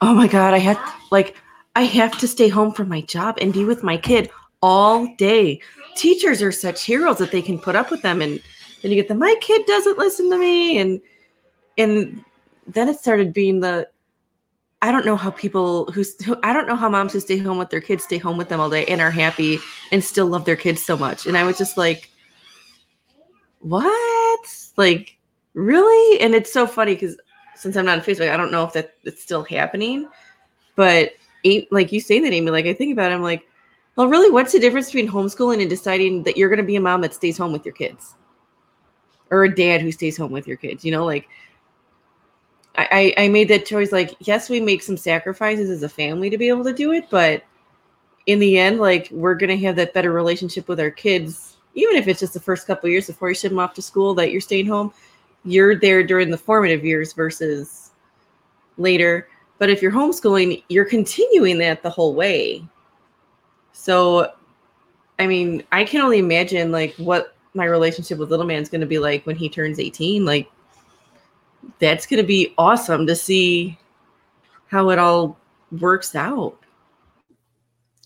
[0.00, 0.78] oh my God, I have
[1.10, 1.36] like,
[1.76, 4.30] I have to stay home from my job and be with my kid
[4.62, 5.60] all day
[5.94, 8.40] teachers are such heroes that they can put up with them and
[8.82, 11.00] then you get the my kid doesn't listen to me and
[11.78, 12.24] and
[12.66, 13.88] then it started being the
[14.82, 17.58] I don't know how people who, who I don't know how moms who stay home
[17.58, 19.58] with their kids stay home with them all day and are happy
[19.90, 21.26] and still love their kids so much.
[21.26, 22.10] And I was just like,
[23.64, 24.70] what?
[24.76, 25.16] Like,
[25.54, 26.20] really?
[26.20, 27.16] And it's so funny because
[27.56, 30.08] since I'm not on Facebook, I don't know if that it's still happening.
[30.76, 31.12] But
[31.70, 33.46] like you say that, Amy, like I think about it, I'm like,
[33.96, 36.80] Well, really, what's the difference between homeschooling and deciding that you're going to be a
[36.80, 38.14] mom that stays home with your kids?
[39.30, 40.84] Or a dad who stays home with your kids?
[40.84, 41.28] You know, like
[42.76, 43.92] I, I made that choice.
[43.92, 47.06] Like, yes, we make some sacrifices as a family to be able to do it,
[47.08, 47.44] but
[48.26, 52.08] in the end, like we're gonna have that better relationship with our kids, even if
[52.08, 54.40] it's just the first couple years before you ship them off to school that you're
[54.40, 54.92] staying home.
[55.44, 57.90] You're there during the formative years versus
[58.78, 59.28] later.
[59.58, 62.64] But if you're homeschooling, you're continuing that the whole way.
[63.72, 64.32] So,
[65.18, 68.86] I mean, I can only imagine like what my relationship with little man's going to
[68.86, 70.24] be like when he turns 18.
[70.24, 70.50] Like,
[71.78, 73.78] that's going to be awesome to see
[74.68, 75.38] how it all
[75.80, 76.58] works out.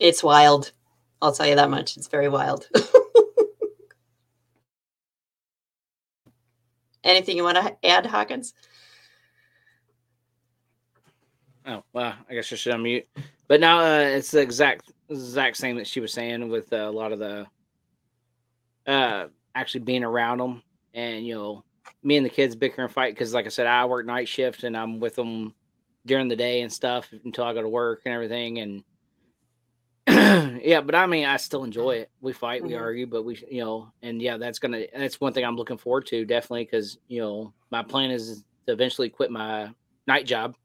[0.01, 0.73] It's wild.
[1.21, 1.97] I'll tell you that much.
[1.97, 2.69] It's very wild.
[7.05, 8.55] Anything you want to add, Hawkins?
[11.67, 13.05] Oh well, I guess I should unmute.
[13.47, 16.91] But now uh, it's the exact exact same that she was saying with uh, a
[16.91, 17.47] lot of the
[18.87, 20.63] uh, actually being around them,
[20.95, 21.65] and you know,
[22.03, 24.65] me and the kids bicker and fight because, like I said, I work night shift
[24.65, 25.55] and I'm with them
[26.07, 28.59] during the day and stuff until I go to work and everything.
[28.59, 28.83] And
[30.63, 32.11] yeah, but I mean, I still enjoy it.
[32.21, 32.71] We fight, mm-hmm.
[32.71, 35.77] we argue, but we, you know, and yeah, that's gonna that's one thing I'm looking
[35.77, 39.69] forward to definitely because you know my plan is to eventually quit my
[40.07, 40.57] night job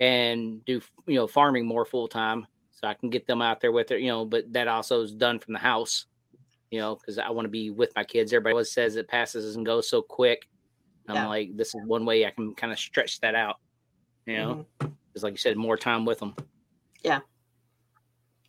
[0.00, 2.46] and do you know farming more full time
[2.80, 4.24] so I can get them out there with it, you know.
[4.24, 6.06] But that also is done from the house,
[6.70, 8.32] you know, because I want to be with my kids.
[8.32, 10.48] Everybody always says it passes and goes so quick.
[11.08, 11.26] I'm yeah.
[11.26, 13.56] like, this is one way I can kind of stretch that out,
[14.26, 15.24] you know, because mm-hmm.
[15.24, 16.36] like you said, more time with them.
[17.02, 17.20] Yeah,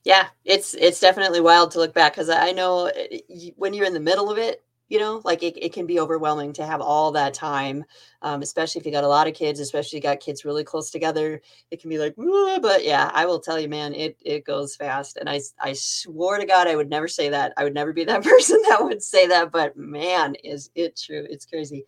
[0.03, 3.93] yeah, it's it's definitely wild to look back because I know eh, when you're in
[3.93, 7.11] the middle of it, you know like it, it can be overwhelming to have all
[7.11, 7.85] that time
[8.21, 10.91] um, especially if you got a lot of kids especially you got kids really close
[10.91, 11.41] together
[11.71, 12.15] it can be like
[12.61, 16.37] but yeah i will tell you man it it goes fast and i i swore
[16.37, 19.01] to god i would never say that i would never be that person that would
[19.01, 21.85] say that but man is it true it's crazy.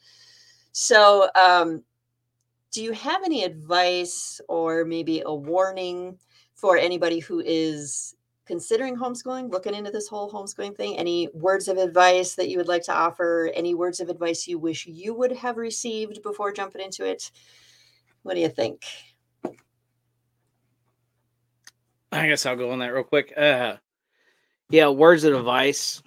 [0.72, 1.84] So um
[2.72, 6.18] do you have any advice or maybe a warning
[6.62, 11.78] for anybody who is considering homeschooling, looking into this whole homeschooling thing, any words of
[11.78, 13.52] advice that you would like to offer?
[13.56, 17.32] Any words of advice you wish you would have received before jumping into it?
[18.22, 18.84] What do you think?
[22.12, 23.34] I guess I'll go on that real quick.
[23.36, 23.78] Uh,
[24.70, 26.04] yeah, words of advice.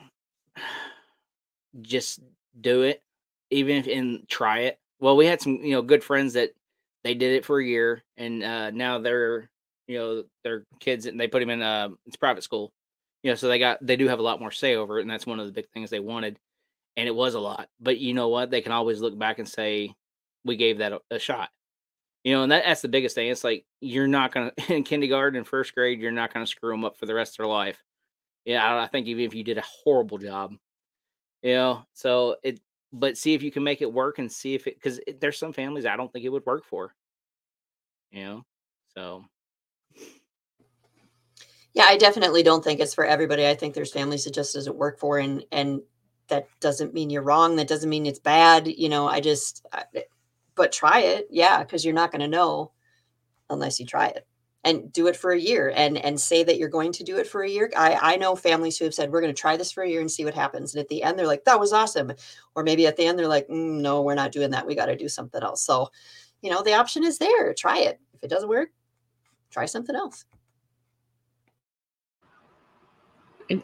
[1.83, 2.21] Just
[2.61, 3.03] do it,
[3.51, 4.79] even if and try it.
[5.01, 6.51] Well, we had some, you know, good friends that
[7.03, 9.51] they did it for a year, and uh, now they're
[9.87, 12.73] you know their kids and they put him in a it's private school.
[13.23, 15.11] You know so they got they do have a lot more say over it and
[15.11, 16.39] that's one of the big things they wanted
[16.97, 17.69] and it was a lot.
[17.81, 18.51] But you know what?
[18.51, 19.95] They can always look back and say
[20.45, 21.51] we gave that a, a shot.
[22.25, 23.29] You know and that, that's the biggest thing.
[23.29, 26.85] It's like you're not gonna in kindergarten and first grade you're not gonna screw them
[26.85, 27.83] up for the rest of their life.
[28.45, 30.55] Yeah I, I think even if you did a horrible job
[31.45, 32.59] you know so it
[32.93, 35.53] but see if you can make it work and see if it because there's some
[35.53, 36.95] families i don't think it would work for
[38.11, 38.43] you know
[38.97, 39.25] so
[41.75, 43.47] yeah, I definitely don't think it's for everybody.
[43.47, 45.81] I think there's families it just doesn't work for, and and
[46.29, 47.57] that doesn't mean you're wrong.
[47.57, 48.67] That doesn't mean it's bad.
[48.69, 49.85] You know, I just, I,
[50.55, 52.73] but try it, yeah, because you're not going to know
[53.51, 54.27] unless you try it
[54.65, 57.27] and do it for a year and and say that you're going to do it
[57.27, 57.71] for a year.
[57.77, 60.01] I I know families who have said we're going to try this for a year
[60.01, 62.13] and see what happens, and at the end they're like that was awesome,
[62.55, 64.67] or maybe at the end they're like mm, no, we're not doing that.
[64.67, 65.63] We got to do something else.
[65.65, 65.91] So,
[66.41, 67.53] you know, the option is there.
[67.53, 68.01] Try it.
[68.15, 68.71] If it doesn't work,
[69.51, 70.25] try something else.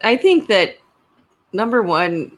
[0.02, 0.78] I think that
[1.52, 2.36] number one,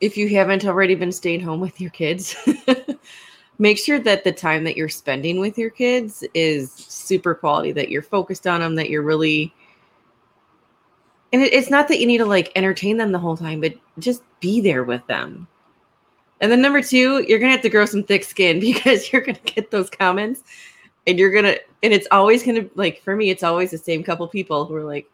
[0.00, 2.36] if you haven't already been staying home with your kids,
[3.58, 7.88] make sure that the time that you're spending with your kids is super quality, that
[7.88, 9.54] you're focused on them, that you're really.
[11.32, 14.22] And it's not that you need to like entertain them the whole time, but just
[14.40, 15.48] be there with them.
[16.40, 19.38] And then number two, you're gonna have to grow some thick skin because you're gonna
[19.44, 20.42] get those comments,
[21.06, 24.26] and you're gonna, and it's always gonna like for me, it's always the same couple
[24.28, 25.08] people who are like,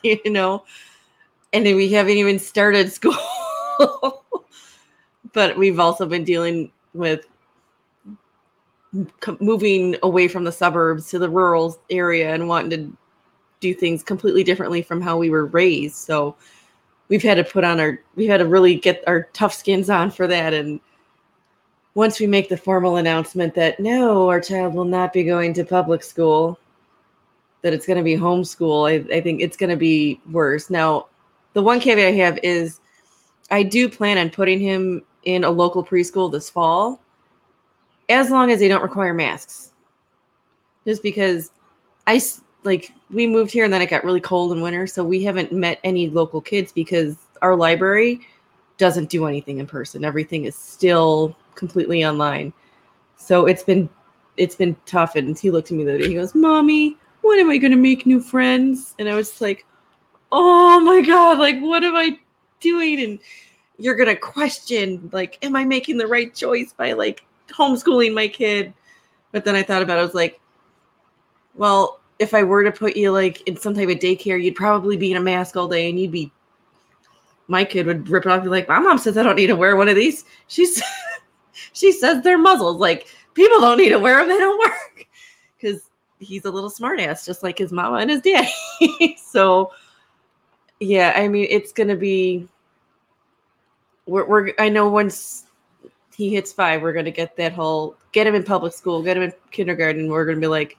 [0.02, 0.64] you know,
[1.52, 3.16] and then we haven't even started school.
[5.32, 7.26] but we've also been dealing with
[9.38, 12.96] moving away from the suburbs to the rural area and wanting to
[13.60, 15.94] do things completely differently from how we were raised.
[15.94, 16.34] So
[17.10, 20.10] we've had to put on our we've had to really get our tough skins on
[20.10, 20.80] for that and
[21.94, 25.64] once we make the formal announcement that no our child will not be going to
[25.64, 26.58] public school
[27.62, 30.70] that it's going to be homeschool, I, I think it's going to be worse.
[30.70, 31.06] Now,
[31.52, 32.80] the one caveat I have is
[33.50, 37.00] I do plan on putting him in a local preschool this fall,
[38.08, 39.72] as long as they don't require masks.
[40.86, 41.50] Just because
[42.06, 42.20] I,
[42.64, 45.52] like we moved here and then it got really cold in winter, so we haven't
[45.52, 48.20] met any local kids because our library
[48.78, 50.04] doesn't do anything in person.
[50.04, 52.52] Everything is still completely online.
[53.16, 53.88] So it's been
[54.38, 55.16] it's been tough.
[55.16, 56.08] And he looked at me the other day.
[56.08, 59.66] He goes, "Mommy, when am I going to make new friends?" And I was like,
[60.32, 61.38] "Oh my god!
[61.38, 62.18] Like, what am I
[62.60, 63.18] doing?" And
[63.80, 68.74] you're gonna question, like, am I making the right choice by like homeschooling my kid?
[69.32, 70.00] But then I thought about it.
[70.00, 70.40] I was like,
[71.54, 74.96] well, if I were to put you like in some type of daycare, you'd probably
[74.96, 76.30] be in a mask all day, and you'd be.
[77.48, 79.48] My kid would rip it off and be like, "My mom says I don't need
[79.48, 80.80] to wear one of these." She's,
[81.72, 82.76] she says they're muzzles.
[82.76, 85.08] Like people don't need to wear them; they don't work.
[85.56, 85.89] Because
[86.20, 89.16] he's a little smartass, just like his mama and his daddy.
[89.18, 89.72] so,
[90.78, 92.46] yeah, I mean, it's gonna be.
[94.06, 95.46] We're, we're I know once
[96.14, 99.24] he hits five, we're gonna get that whole get him in public school, get him
[99.24, 100.08] in kindergarten.
[100.08, 100.78] We're gonna be like,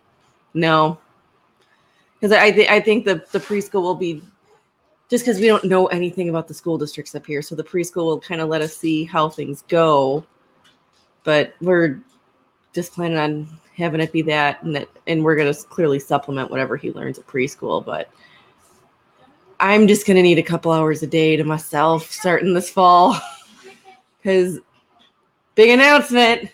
[0.54, 1.00] no,
[2.20, 4.22] because I th- I think the the preschool will be
[5.10, 8.06] just because we don't know anything about the school districts up here, so the preschool
[8.06, 10.26] will kind of let us see how things go.
[11.24, 12.00] But we're
[12.74, 13.48] just planning on
[13.78, 17.28] having it be that, and that, and we're gonna clearly supplement whatever he learns at
[17.28, 17.84] preschool.
[17.84, 18.10] But
[19.60, 23.20] I'm just gonna need a couple hours a day to myself starting this fall,
[24.22, 24.60] because
[25.56, 26.50] big announcement.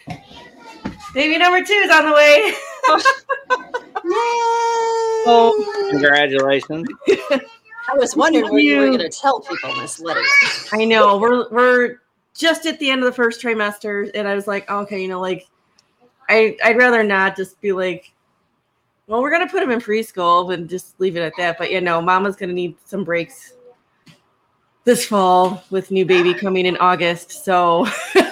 [1.13, 2.53] Baby number two is on the way.
[5.30, 6.88] Oh, Congratulations.
[7.09, 10.22] I was wondering Thank what you were going to tell people, Miss Lettie.
[10.72, 11.97] I know we're we're
[12.34, 15.20] just at the end of the first trimester, and I was like, okay, you know,
[15.20, 15.47] like
[16.30, 18.11] I I'd rather not just be like,
[19.07, 21.57] well, we're gonna put him in preschool and just leave it at that.
[21.57, 23.53] But you know, Mama's gonna need some breaks
[24.84, 27.43] this fall with new baby coming in August.
[27.43, 27.88] So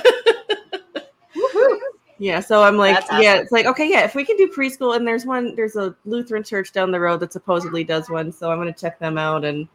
[2.18, 4.96] yeah, so I'm like, That's yeah, it's like okay, yeah, if we can do preschool,
[4.96, 8.52] and there's one, there's a Lutheran church down the road that supposedly does one, so
[8.52, 9.68] I'm gonna check them out and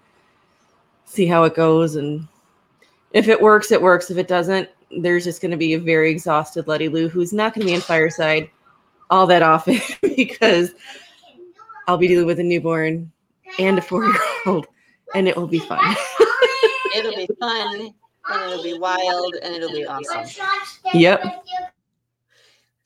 [1.05, 2.27] see how it goes and
[3.13, 4.11] if it works, it works.
[4.11, 7.55] If it doesn't, there's just going to be a very exhausted Lettie Lou who's not
[7.55, 8.51] going to be in Fireside
[9.11, 10.73] all that often because
[11.89, 13.11] I'll be dealing with a newborn
[13.59, 14.67] and a four year old,
[15.15, 15.97] and it will be fun.
[16.97, 17.95] It'll be fun
[18.29, 20.45] and it'll be wild and it'll be awesome.
[20.95, 21.45] Yep.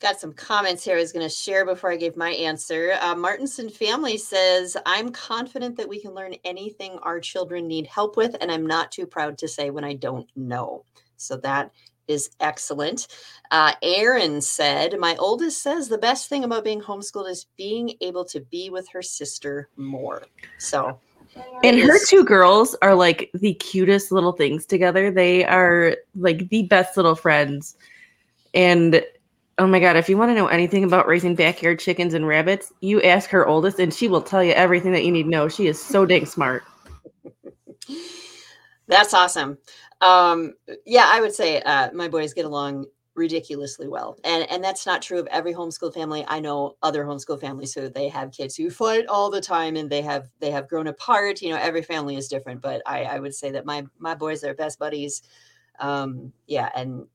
[0.05, 2.99] Got some comments here I was going to share before I gave my answer.
[3.01, 8.19] Uh, Martinson family says, I'm confident that we can learn anything our children need help
[8.19, 10.85] with, and I'm not too proud to say when I don't know.
[11.17, 11.71] So that
[12.07, 13.09] is excellent.
[13.51, 18.27] Uh, Aaron said, My oldest says the best thing about being homeschooled is being able
[18.27, 20.27] to be with her sister more.
[20.59, 21.01] So,
[21.63, 25.11] And her two girls are like the cutest little things together.
[25.11, 27.79] They are like the best little friends.
[28.53, 29.03] And
[29.59, 32.73] oh my God, if you want to know anything about raising backyard chickens and rabbits,
[32.81, 35.49] you ask her oldest and she will tell you everything that you need to know.
[35.49, 36.65] She is so dang smart.
[38.89, 39.59] That's awesome.
[40.01, 44.87] Um, yeah, I would say uh, my boys get along ridiculously well, and and that's
[44.87, 46.25] not true of every homeschool family.
[46.27, 49.89] I know other homeschool families who they have kids who fight all the time, and
[49.89, 51.41] they have they have grown apart.
[51.41, 54.45] You know, every family is different, but I I would say that my my boys
[54.45, 55.23] are best buddies.
[55.79, 57.07] Um, yeah, and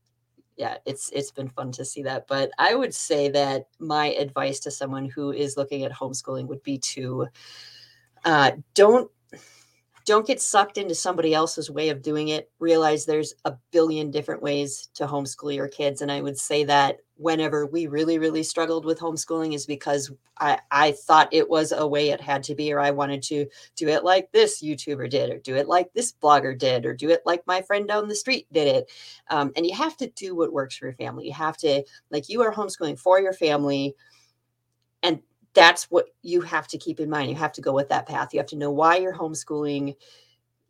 [0.60, 2.26] yeah, it's it's been fun to see that.
[2.26, 6.62] But I would say that my advice to someone who is looking at homeschooling would
[6.62, 7.28] be to
[8.26, 9.10] uh, don't
[10.10, 12.50] don't get sucked into somebody else's way of doing it.
[12.58, 16.02] Realize there's a billion different ways to homeschool your kids.
[16.02, 20.58] And I would say that whenever we really, really struggled with homeschooling is because I,
[20.72, 23.46] I thought it was a way it had to be, or I wanted to
[23.76, 27.10] do it like this YouTuber did, or do it like this blogger did, or do
[27.10, 28.90] it like my friend down the street did it.
[29.30, 31.26] Um, and you have to do what works for your family.
[31.26, 33.94] You have to, like, you are homeschooling for your family.
[35.54, 37.30] That's what you have to keep in mind.
[37.30, 38.32] You have to go with that path.
[38.32, 39.96] You have to know why you're homeschooling.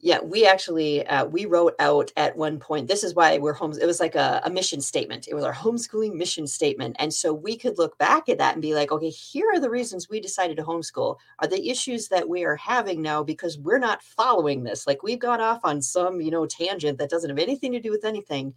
[0.02, 2.88] Yeah, we actually uh, we wrote out at one point.
[2.88, 3.76] This is why we're homes.
[3.76, 5.28] It was like a, a mission statement.
[5.28, 8.62] It was our homeschooling mission statement, and so we could look back at that and
[8.62, 11.16] be like, okay, here are the reasons we decided to homeschool.
[11.40, 14.86] Are the issues that we are having now because we're not following this?
[14.86, 17.90] Like we've gone off on some you know tangent that doesn't have anything to do
[17.90, 18.54] with anything.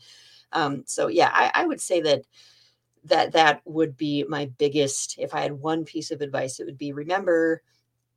[0.53, 2.23] Um, so yeah, I, I would say that
[3.05, 6.77] that that would be my biggest if i had one piece of advice it would
[6.77, 7.61] be remember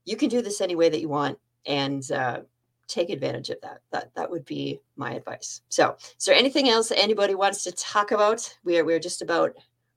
[0.05, 2.41] you can do this any way that you want and uh,
[2.89, 3.81] take advantage of that.
[3.91, 5.61] That that would be my advice.
[5.69, 8.57] So is there anything else anybody wants to talk about?
[8.65, 9.55] We are we're just about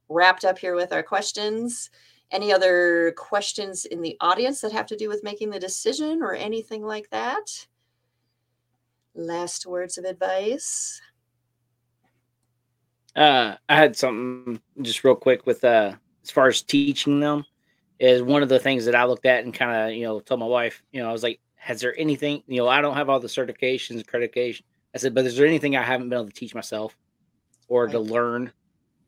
[0.08, 1.90] wrapped up here with our questions.
[2.32, 6.34] Any other questions in the audience that have to do with making the decision or
[6.34, 7.66] anything like that?
[9.14, 11.00] Last words of advice
[13.16, 17.44] Uh, I had something just real quick with uh, as far as teaching them
[17.98, 20.40] is one of the things that I looked at and kind of, you know, told
[20.40, 23.10] my wife, you know, I was like, has there anything, you know, I don't have
[23.10, 24.62] all the certifications, accreditation.
[24.94, 26.96] I said, but is there anything I haven't been able to teach myself
[27.68, 27.92] or right.
[27.92, 28.52] to learn?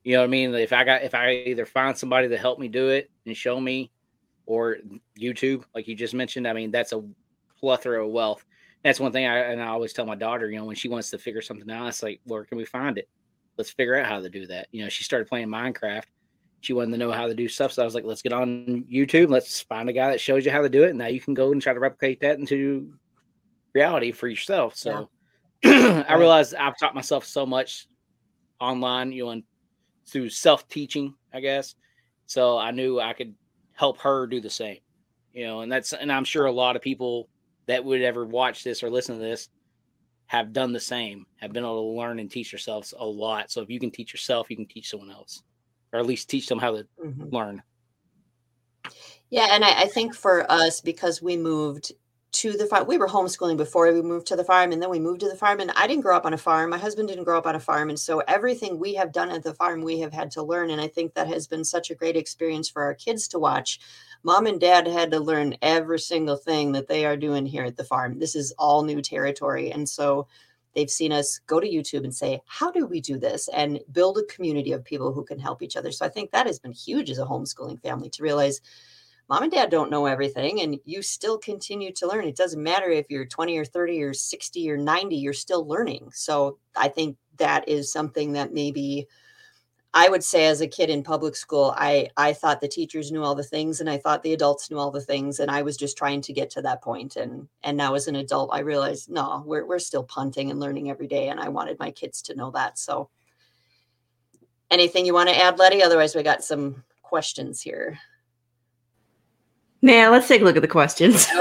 [0.04, 0.54] You know what I mean?
[0.54, 3.60] If I got, if I either find somebody to help me do it and show
[3.60, 3.90] me,
[4.46, 4.78] or
[5.18, 7.02] YouTube, like you just mentioned, I mean, that's a
[7.58, 8.44] plethora of wealth.
[8.84, 11.10] That's one thing I and I always tell my daughter, you know, when she wants
[11.10, 13.08] to figure something out, it's like, where can we find it?
[13.58, 14.68] Let's figure out how to do that.
[14.72, 16.04] You know, she started playing Minecraft
[16.62, 17.72] she wanted to know how to do stuff.
[17.72, 19.30] So I was like, let's get on YouTube.
[19.30, 20.90] Let's find a guy that shows you how to do it.
[20.90, 22.94] And now you can go and try to replicate that into
[23.74, 24.76] reality for yourself.
[24.76, 25.10] So
[25.64, 26.04] yeah.
[26.08, 27.88] I realized I've taught myself so much
[28.60, 29.42] online, you know, and
[30.06, 31.74] through self teaching, I guess.
[32.26, 33.34] So I knew I could
[33.72, 34.78] help her do the same,
[35.32, 37.28] you know, and that's, and I'm sure a lot of people
[37.66, 39.48] that would ever watch this or listen to this
[40.32, 43.50] have done the same, have been able to learn and teach yourselves a lot.
[43.50, 45.42] So if you can teach yourself, you can teach someone else
[45.92, 47.28] or at least teach them how to mm-hmm.
[47.36, 47.62] learn.
[49.28, 51.92] Yeah, and I, I, think for us, because we moved
[52.32, 54.98] to the farm, we were homeschooling before we moved to the farm, and then we
[54.98, 55.60] moved to the farm.
[55.60, 56.70] And I didn't grow up on a farm.
[56.70, 59.42] My husband didn't grow up on a farm, and so everything we have done at
[59.42, 60.70] the farm, we have had to learn.
[60.70, 63.80] And I think that has been such a great experience for our kids to watch.
[64.22, 67.76] Mom and dad had to learn every single thing that they are doing here at
[67.76, 68.18] the farm.
[68.18, 70.26] This is all new territory, and so
[70.74, 73.48] They've seen us go to YouTube and say, How do we do this?
[73.48, 75.92] and build a community of people who can help each other.
[75.92, 78.60] So I think that has been huge as a homeschooling family to realize
[79.28, 82.26] mom and dad don't know everything and you still continue to learn.
[82.26, 86.10] It doesn't matter if you're 20 or 30 or 60 or 90, you're still learning.
[86.12, 89.08] So I think that is something that maybe
[89.94, 93.22] I would say as a kid in public school, I I thought the teachers knew
[93.22, 95.76] all the things and I thought the adults knew all the things and I was
[95.76, 99.10] just trying to get to that point and and now as an adult I realized
[99.10, 102.34] no, we're we're still punting and learning every day and I wanted my kids to
[102.34, 102.78] know that.
[102.78, 103.10] So
[104.70, 105.82] anything you want to add, Lettie?
[105.82, 107.98] Otherwise we got some questions here.
[109.82, 111.26] Now let's take a look at the questions.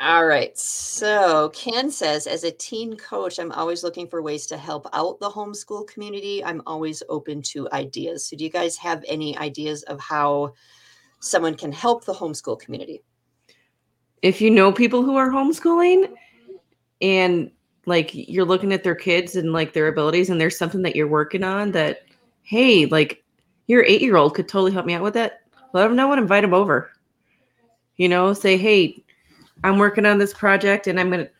[0.00, 0.56] All right.
[0.56, 5.18] So Ken says, as a teen coach, I'm always looking for ways to help out
[5.18, 6.44] the homeschool community.
[6.44, 8.24] I'm always open to ideas.
[8.24, 10.54] So, do you guys have any ideas of how
[11.20, 13.02] someone can help the homeschool community?
[14.22, 16.12] If you know people who are homeschooling
[17.00, 17.50] and
[17.86, 21.08] like you're looking at their kids and like their abilities, and there's something that you're
[21.08, 22.02] working on that,
[22.42, 23.24] hey, like
[23.66, 25.40] your eight year old could totally help me out with that,
[25.72, 26.90] let them know and invite them over.
[27.96, 29.02] You know, say, hey,
[29.64, 31.30] I'm working on this project and I'm going to,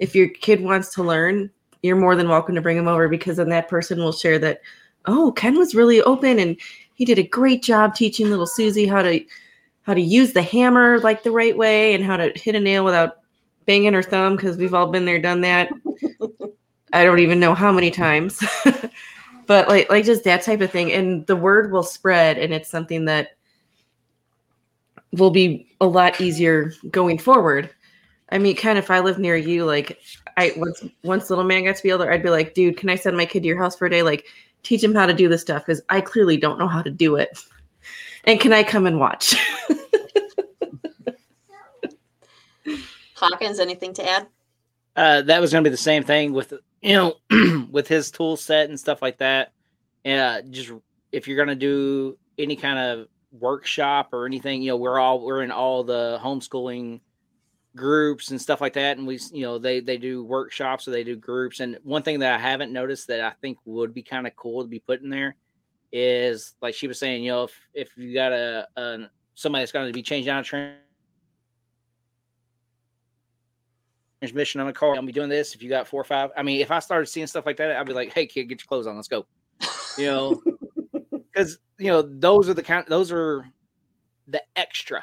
[0.00, 1.50] if your kid wants to learn,
[1.82, 4.60] you're more than welcome to bring them over because then that person will share that,
[5.06, 6.56] oh, Ken was really open and
[6.94, 9.24] he did a great job teaching little Susie how to,
[9.82, 12.84] how to use the hammer like the right way and how to hit a nail
[12.84, 13.18] without
[13.66, 15.70] banging her thumb because we've all been there, done that.
[16.92, 18.42] I don't even know how many times.
[19.46, 22.68] but like like just that type of thing and the word will spread and it's
[22.68, 23.36] something that
[25.12, 27.70] will be a lot easier going forward.
[28.30, 29.98] I mean, kind of if I live near you, like
[30.36, 32.94] I once once little man got to be older, I'd be like, dude, can I
[32.94, 34.02] send my kid to your house for a day?
[34.02, 34.26] Like,
[34.62, 37.16] teach him how to do this stuff because I clearly don't know how to do
[37.16, 37.38] it.
[38.24, 39.34] And can I come and watch?
[43.16, 44.26] Hawkins, anything to add?
[44.96, 46.52] Uh, that was going to be the same thing with
[46.82, 47.14] you know
[47.70, 49.52] with his tool set and stuff like that.
[50.04, 50.70] Yeah, uh, just
[51.12, 55.24] if you're going to do any kind of workshop or anything, you know, we're all
[55.24, 57.00] we're in all the homeschooling
[57.76, 58.98] groups and stuff like that.
[58.98, 61.60] And we you know they they do workshops or they do groups.
[61.60, 64.62] And one thing that i haven't noticed that i think would be kind of cool
[64.62, 65.36] to be put in there
[65.92, 69.72] is like she was saying you know if if you got a, a somebody that's
[69.72, 70.74] going to be changing out a
[74.20, 75.54] transmission on a car i'll be doing this.
[75.54, 77.76] If you got four or five i mean if i started seeing stuff like that
[77.76, 78.96] i'd be like hey kid get your clothes on.
[78.96, 79.26] Let's go.
[79.98, 80.42] You know?
[81.32, 83.44] Because you know those are the kind those are
[84.28, 85.02] the extra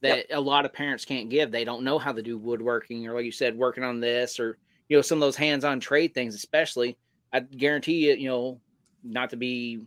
[0.00, 0.26] that yep.
[0.30, 1.50] a lot of parents can't give.
[1.50, 4.58] They don't know how to do woodworking or like you said, working on this or
[4.88, 6.96] you know some of those hands-on trade things, especially.
[7.32, 8.60] I guarantee you, you know,
[9.04, 9.82] not to be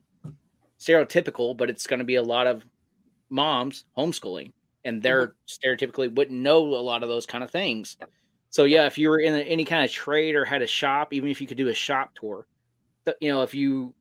[0.80, 2.64] stereotypical, but it's going to be a lot of
[3.32, 4.52] moms homeschooling,
[4.86, 5.70] and they're mm-hmm.
[5.70, 7.98] stereotypically wouldn't know a lot of those kind of things.
[8.52, 11.30] So yeah, if you were in any kind of trade or had a shop, even
[11.30, 12.46] if you could do a shop tour,
[13.20, 13.94] you know, if you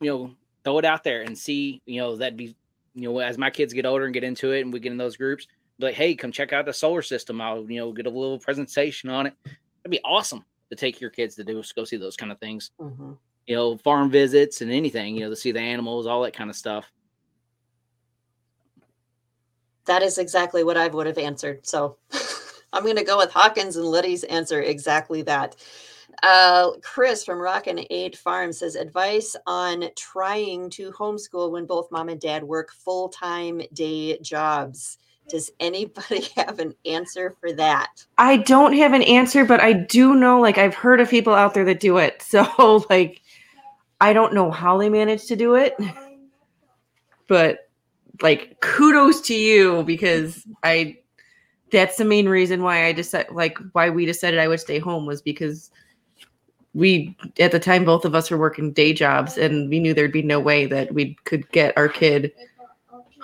[0.00, 0.34] you know
[0.64, 2.56] throw it out there and see, you know, that'd be,
[2.94, 4.98] you know, as my kids get older and get into it and we get in
[4.98, 5.46] those groups,
[5.78, 7.40] like, hey, come check out the solar system.
[7.40, 9.34] I'll, you know, get a little presentation on it.
[9.44, 12.70] It'd be awesome to take your kids to do go see those kind of things.
[12.80, 13.12] Mm-hmm.
[13.46, 16.48] You know, farm visits and anything, you know, to see the animals, all that kind
[16.48, 16.90] of stuff.
[19.86, 21.66] That is exactly what I would have answered.
[21.66, 21.98] So
[22.72, 25.56] I'm going to go with Hawkins and Lettie's answer exactly that.
[26.22, 32.08] Uh, Chris from Rockin' Eight Farm says advice on trying to homeschool when both mom
[32.08, 34.98] and dad work full time day jobs.
[35.28, 38.04] Does anybody have an answer for that?
[38.18, 41.54] I don't have an answer, but I do know like I've heard of people out
[41.54, 42.22] there that do it.
[42.34, 43.22] So like
[44.00, 45.74] I don't know how they manage to do it,
[47.28, 47.70] but
[48.22, 50.98] like kudos to you because I
[51.70, 55.06] that's the main reason why I decided like why we decided I would stay home
[55.06, 55.70] was because
[56.74, 60.12] we at the time both of us were working day jobs and we knew there'd
[60.12, 62.32] be no way that we could get our kid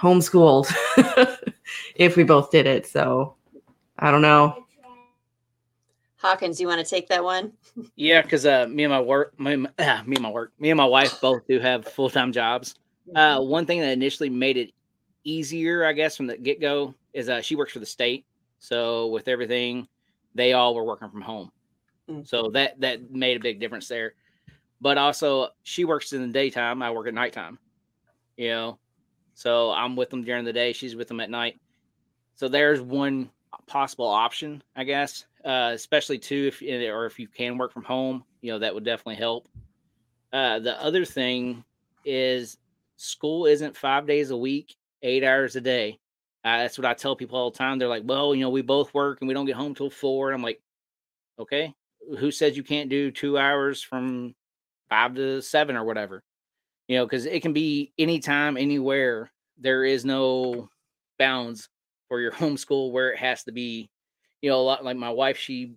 [0.00, 0.72] homeschooled
[1.96, 2.86] if we both did it.
[2.86, 3.34] So
[3.98, 4.64] I don't know.
[6.16, 7.52] Hawkins, you want to take that one?
[7.96, 10.76] Yeah, because uh, me and my work, my, uh, me and my work, me and
[10.76, 12.74] my wife both do have full time jobs.
[13.14, 14.72] Uh, one thing that initially made it
[15.24, 18.26] easier, I guess, from the get go is uh, she works for the state,
[18.58, 19.88] so with everything,
[20.34, 21.50] they all were working from home,
[22.10, 22.26] Mm.
[22.26, 24.14] so that that made a big difference there.
[24.80, 26.82] But also, she works in the daytime.
[26.82, 27.58] I work at nighttime.
[28.36, 28.78] You know,
[29.34, 30.72] so I'm with them during the day.
[30.72, 31.60] She's with them at night.
[32.34, 33.30] So there's one
[33.66, 35.26] possible option, I guess.
[35.44, 38.84] Uh, especially too, if or if you can work from home, you know that would
[38.84, 39.48] definitely help.
[40.32, 41.64] Uh, the other thing
[42.04, 42.58] is
[42.96, 45.98] school isn't five days a week, eight hours a day.
[46.44, 47.78] Uh, that's what I tell people all the time.
[47.78, 50.32] They're like, "Well, you know, we both work and we don't get home till four.
[50.32, 50.62] I'm like,
[51.38, 51.74] "Okay,
[52.18, 54.34] who says you can't do two hours from
[54.88, 56.22] five to seven or whatever?"
[56.88, 59.30] You know, because it can be anytime, anywhere.
[59.58, 60.70] There is no
[61.18, 61.68] bounds
[62.08, 63.90] for your homeschool where it has to be.
[64.42, 65.74] You know, a lot like my wife, she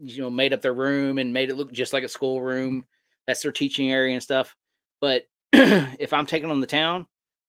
[0.00, 2.84] you know made up their room and made it look just like a school room.
[3.26, 4.54] That's their teaching area and stuff.
[5.00, 7.06] But if I'm taking them to town,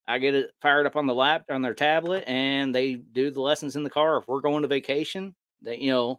[0.08, 3.41] I get it fired up on the lap on their tablet, and they do the
[3.41, 4.18] lessons in the car.
[4.18, 6.18] If we're going to vacation, they you know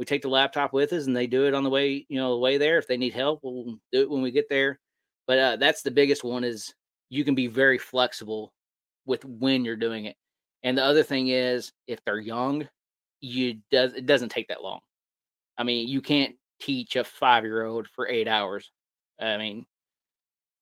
[0.00, 2.30] we take the laptop with us, and they do it on the way you know
[2.30, 2.78] the way there.
[2.78, 4.80] If they need help, we'll do it when we get there.
[5.26, 6.72] But uh, that's the biggest one is
[7.10, 8.54] you can be very flexible
[9.04, 10.16] with when you're doing it.
[10.62, 12.66] And the other thing is if they're young,
[13.20, 14.80] you does it doesn't take that long.
[15.58, 18.72] I mean, you can't teach a five year old for eight hours.
[19.20, 19.66] I mean,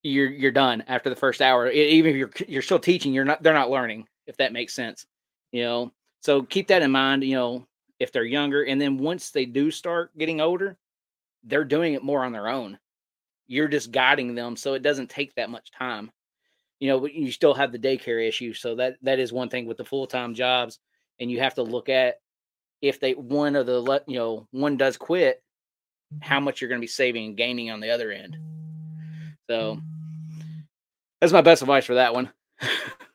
[0.03, 1.70] you're you're done after the first hour.
[1.70, 4.09] Even if you're you're still teaching, you're not they're not learning.
[4.26, 5.07] If that makes sense,
[5.53, 5.93] you know.
[6.22, 7.22] So keep that in mind.
[7.22, 7.67] You know,
[7.99, 10.76] if they're younger, and then once they do start getting older,
[11.44, 12.78] they're doing it more on their own.
[13.46, 16.11] You're just guiding them, so it doesn't take that much time.
[16.80, 19.66] You know, but you still have the daycare issue, so that that is one thing
[19.66, 20.78] with the full time jobs,
[21.18, 22.16] and you have to look at
[22.82, 25.42] if they one of the you know one does quit,
[26.20, 26.44] how mm-hmm.
[26.44, 28.36] much you're going to be saving and gaining on the other end.
[29.49, 30.61] So mm-hmm.
[31.20, 32.30] that's my best advice for that one.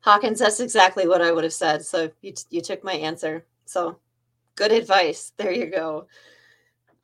[0.00, 1.84] Hawkins, that's exactly what I would have said.
[1.84, 3.44] So you, t- you took my answer.
[3.66, 3.98] So
[4.56, 5.32] good advice.
[5.36, 6.06] There you go.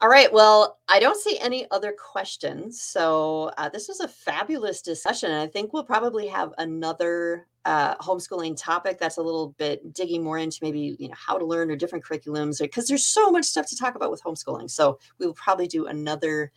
[0.00, 0.30] All right.
[0.30, 2.82] Well, I don't see any other questions.
[2.82, 5.30] So uh, this was a fabulous discussion.
[5.30, 10.22] And I think we'll probably have another uh, homeschooling topic that's a little bit digging
[10.22, 13.46] more into maybe, you know, how to learn or different curriculums because there's so much
[13.46, 14.70] stuff to talk about with homeschooling.
[14.70, 16.52] So we will probably do another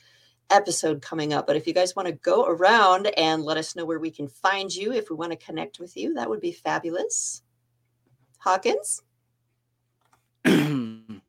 [0.50, 1.48] episode coming up.
[1.48, 4.28] But if you guys want to go around and let us know where we can
[4.28, 7.42] find you, if we want to connect with you, that would be fabulous.
[8.40, 9.02] Hawkins?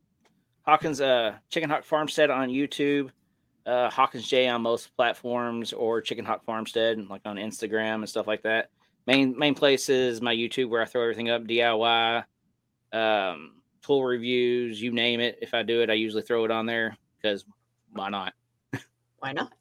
[0.62, 3.10] Hawkins uh Chicken Hawk Farmstead on YouTube,
[3.66, 8.26] uh Hawkins J on most platforms or Chicken Hawk Farmstead like on Instagram and stuff
[8.26, 8.70] like that.
[9.06, 12.24] Main main place is my YouTube where I throw everything up DIY,
[12.92, 15.38] um, tool reviews, you name it.
[15.42, 17.44] If I do it, I usually throw it on there because
[17.92, 18.34] why not?
[19.20, 19.52] Why not?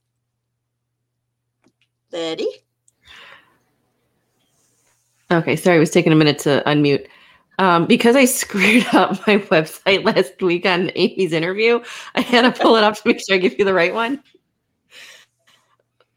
[2.11, 2.47] Betty?
[5.31, 7.05] Okay, sorry, it was taking a minute to unmute.
[7.59, 11.81] Um, because I screwed up my website last week on Amy's interview,
[12.15, 14.23] I had to pull it up to make sure I give you the right one.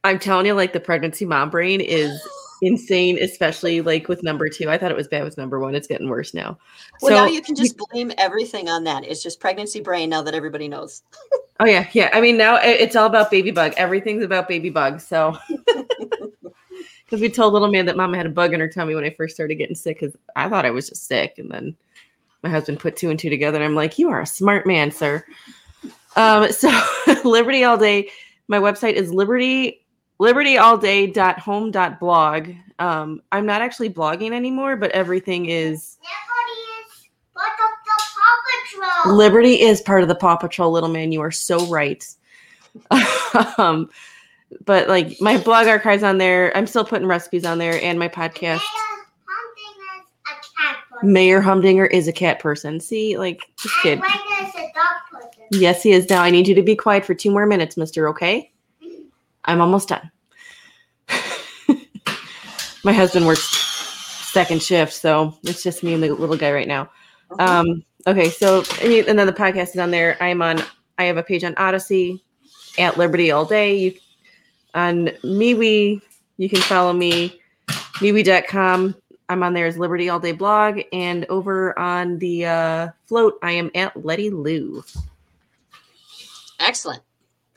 [0.05, 2.21] I'm telling you, like the pregnancy mom brain is
[2.63, 4.71] insane, especially like with number two.
[4.71, 5.75] I thought it was bad with number one.
[5.75, 6.57] It's getting worse now.
[7.03, 9.05] Well, so now you can just blame everything on that.
[9.05, 11.03] It's just pregnancy brain now that everybody knows.
[11.61, 12.11] Oh yeah, yeah.
[12.13, 13.75] I mean, now it's all about baby bug.
[13.77, 15.01] Everything's about baby bug.
[15.01, 15.37] So,
[17.05, 19.11] because we told little man that mama had a bug in her tummy when I
[19.11, 21.77] first started getting sick, because I thought I was just sick, and then
[22.43, 24.91] my husband put two and two together, and I'm like, "You are a smart man,
[24.91, 25.25] sir."
[26.17, 26.69] Um, so
[27.25, 28.11] Liberty All Day.
[28.49, 29.82] My website is liberty
[30.23, 32.55] libertyallday.home.blog.
[32.79, 38.37] Um, I'm not actually blogging anymore, but everything is is part of the Paw
[39.03, 39.17] Patrol.
[39.17, 41.11] Liberty is part of the Paw Patrol, little man.
[41.11, 42.07] You are so right.
[43.59, 43.91] um,
[44.65, 48.09] but like my blog archives on there, I'm still putting recipes on there, and my
[48.09, 48.63] podcast.
[51.03, 52.79] Mayor Humdinger is a cat person.
[52.79, 53.99] See, like this kid.
[53.99, 54.07] dog
[55.11, 55.31] person.
[55.51, 56.23] Yes, he is now.
[56.23, 58.52] I need you to be quiet for two more minutes, mister, okay?
[59.45, 60.11] I'm almost done.
[62.85, 63.43] My husband works
[64.33, 66.91] second shift, so it's just me and the little guy right now.
[67.33, 67.45] Okay.
[67.45, 70.17] Um, okay, so and, and then the podcast is on there.
[70.21, 70.63] I'm on.
[70.99, 72.21] I have a page on Odysee
[72.79, 73.77] at Liberty All Day.
[73.77, 73.95] You
[74.75, 76.01] on MeWe.
[76.39, 78.97] You can follow me MeWe.com.
[79.29, 83.53] I'm on there as Liberty All Day blog, and over on the uh, Flote, I
[83.53, 84.83] am at Lettie Lou.
[86.59, 87.03] Excellent.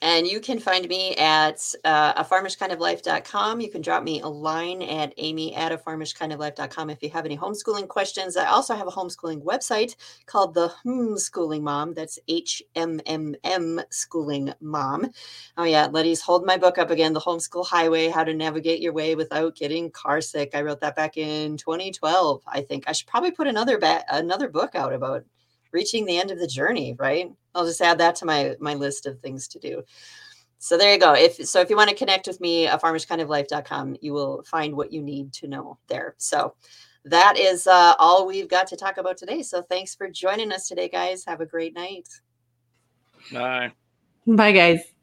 [0.05, 3.59] And you can find me at uh, farmishkindoflife.com.
[3.59, 7.87] You can drop me a line at amy at afarmishkindoflife.com if you have any homeschooling
[7.87, 8.37] questions.
[8.37, 9.95] I also have a homeschooling website
[10.27, 11.95] called the Homeschooling Mom.
[11.95, 15.09] That's H M M M Schooling Mom.
[15.57, 15.87] Oh, yeah.
[15.87, 19.55] Lettie's hold my book up again The Homeschool Highway How to Navigate Your Way Without
[19.55, 20.51] Getting Car Sick.
[20.53, 22.83] I wrote that back in 2012, I think.
[22.85, 25.25] I should probably put another, ba- another book out about
[25.71, 27.31] reaching the end of the journey, right?
[27.55, 29.83] I'll just add that to my my list of things to do.
[30.59, 31.13] So there you go.
[31.13, 35.01] If so, if you want to connect with me, afarmishkindoflife.com, you will find what you
[35.01, 36.15] need to know there.
[36.17, 36.55] So
[37.05, 39.43] that is uh, all we've got to talk about today.
[39.43, 41.23] So thanks for joining us today, guys.
[41.25, 42.09] Have a great night.
[43.31, 43.71] Bye.
[44.25, 44.94] Bye, guys.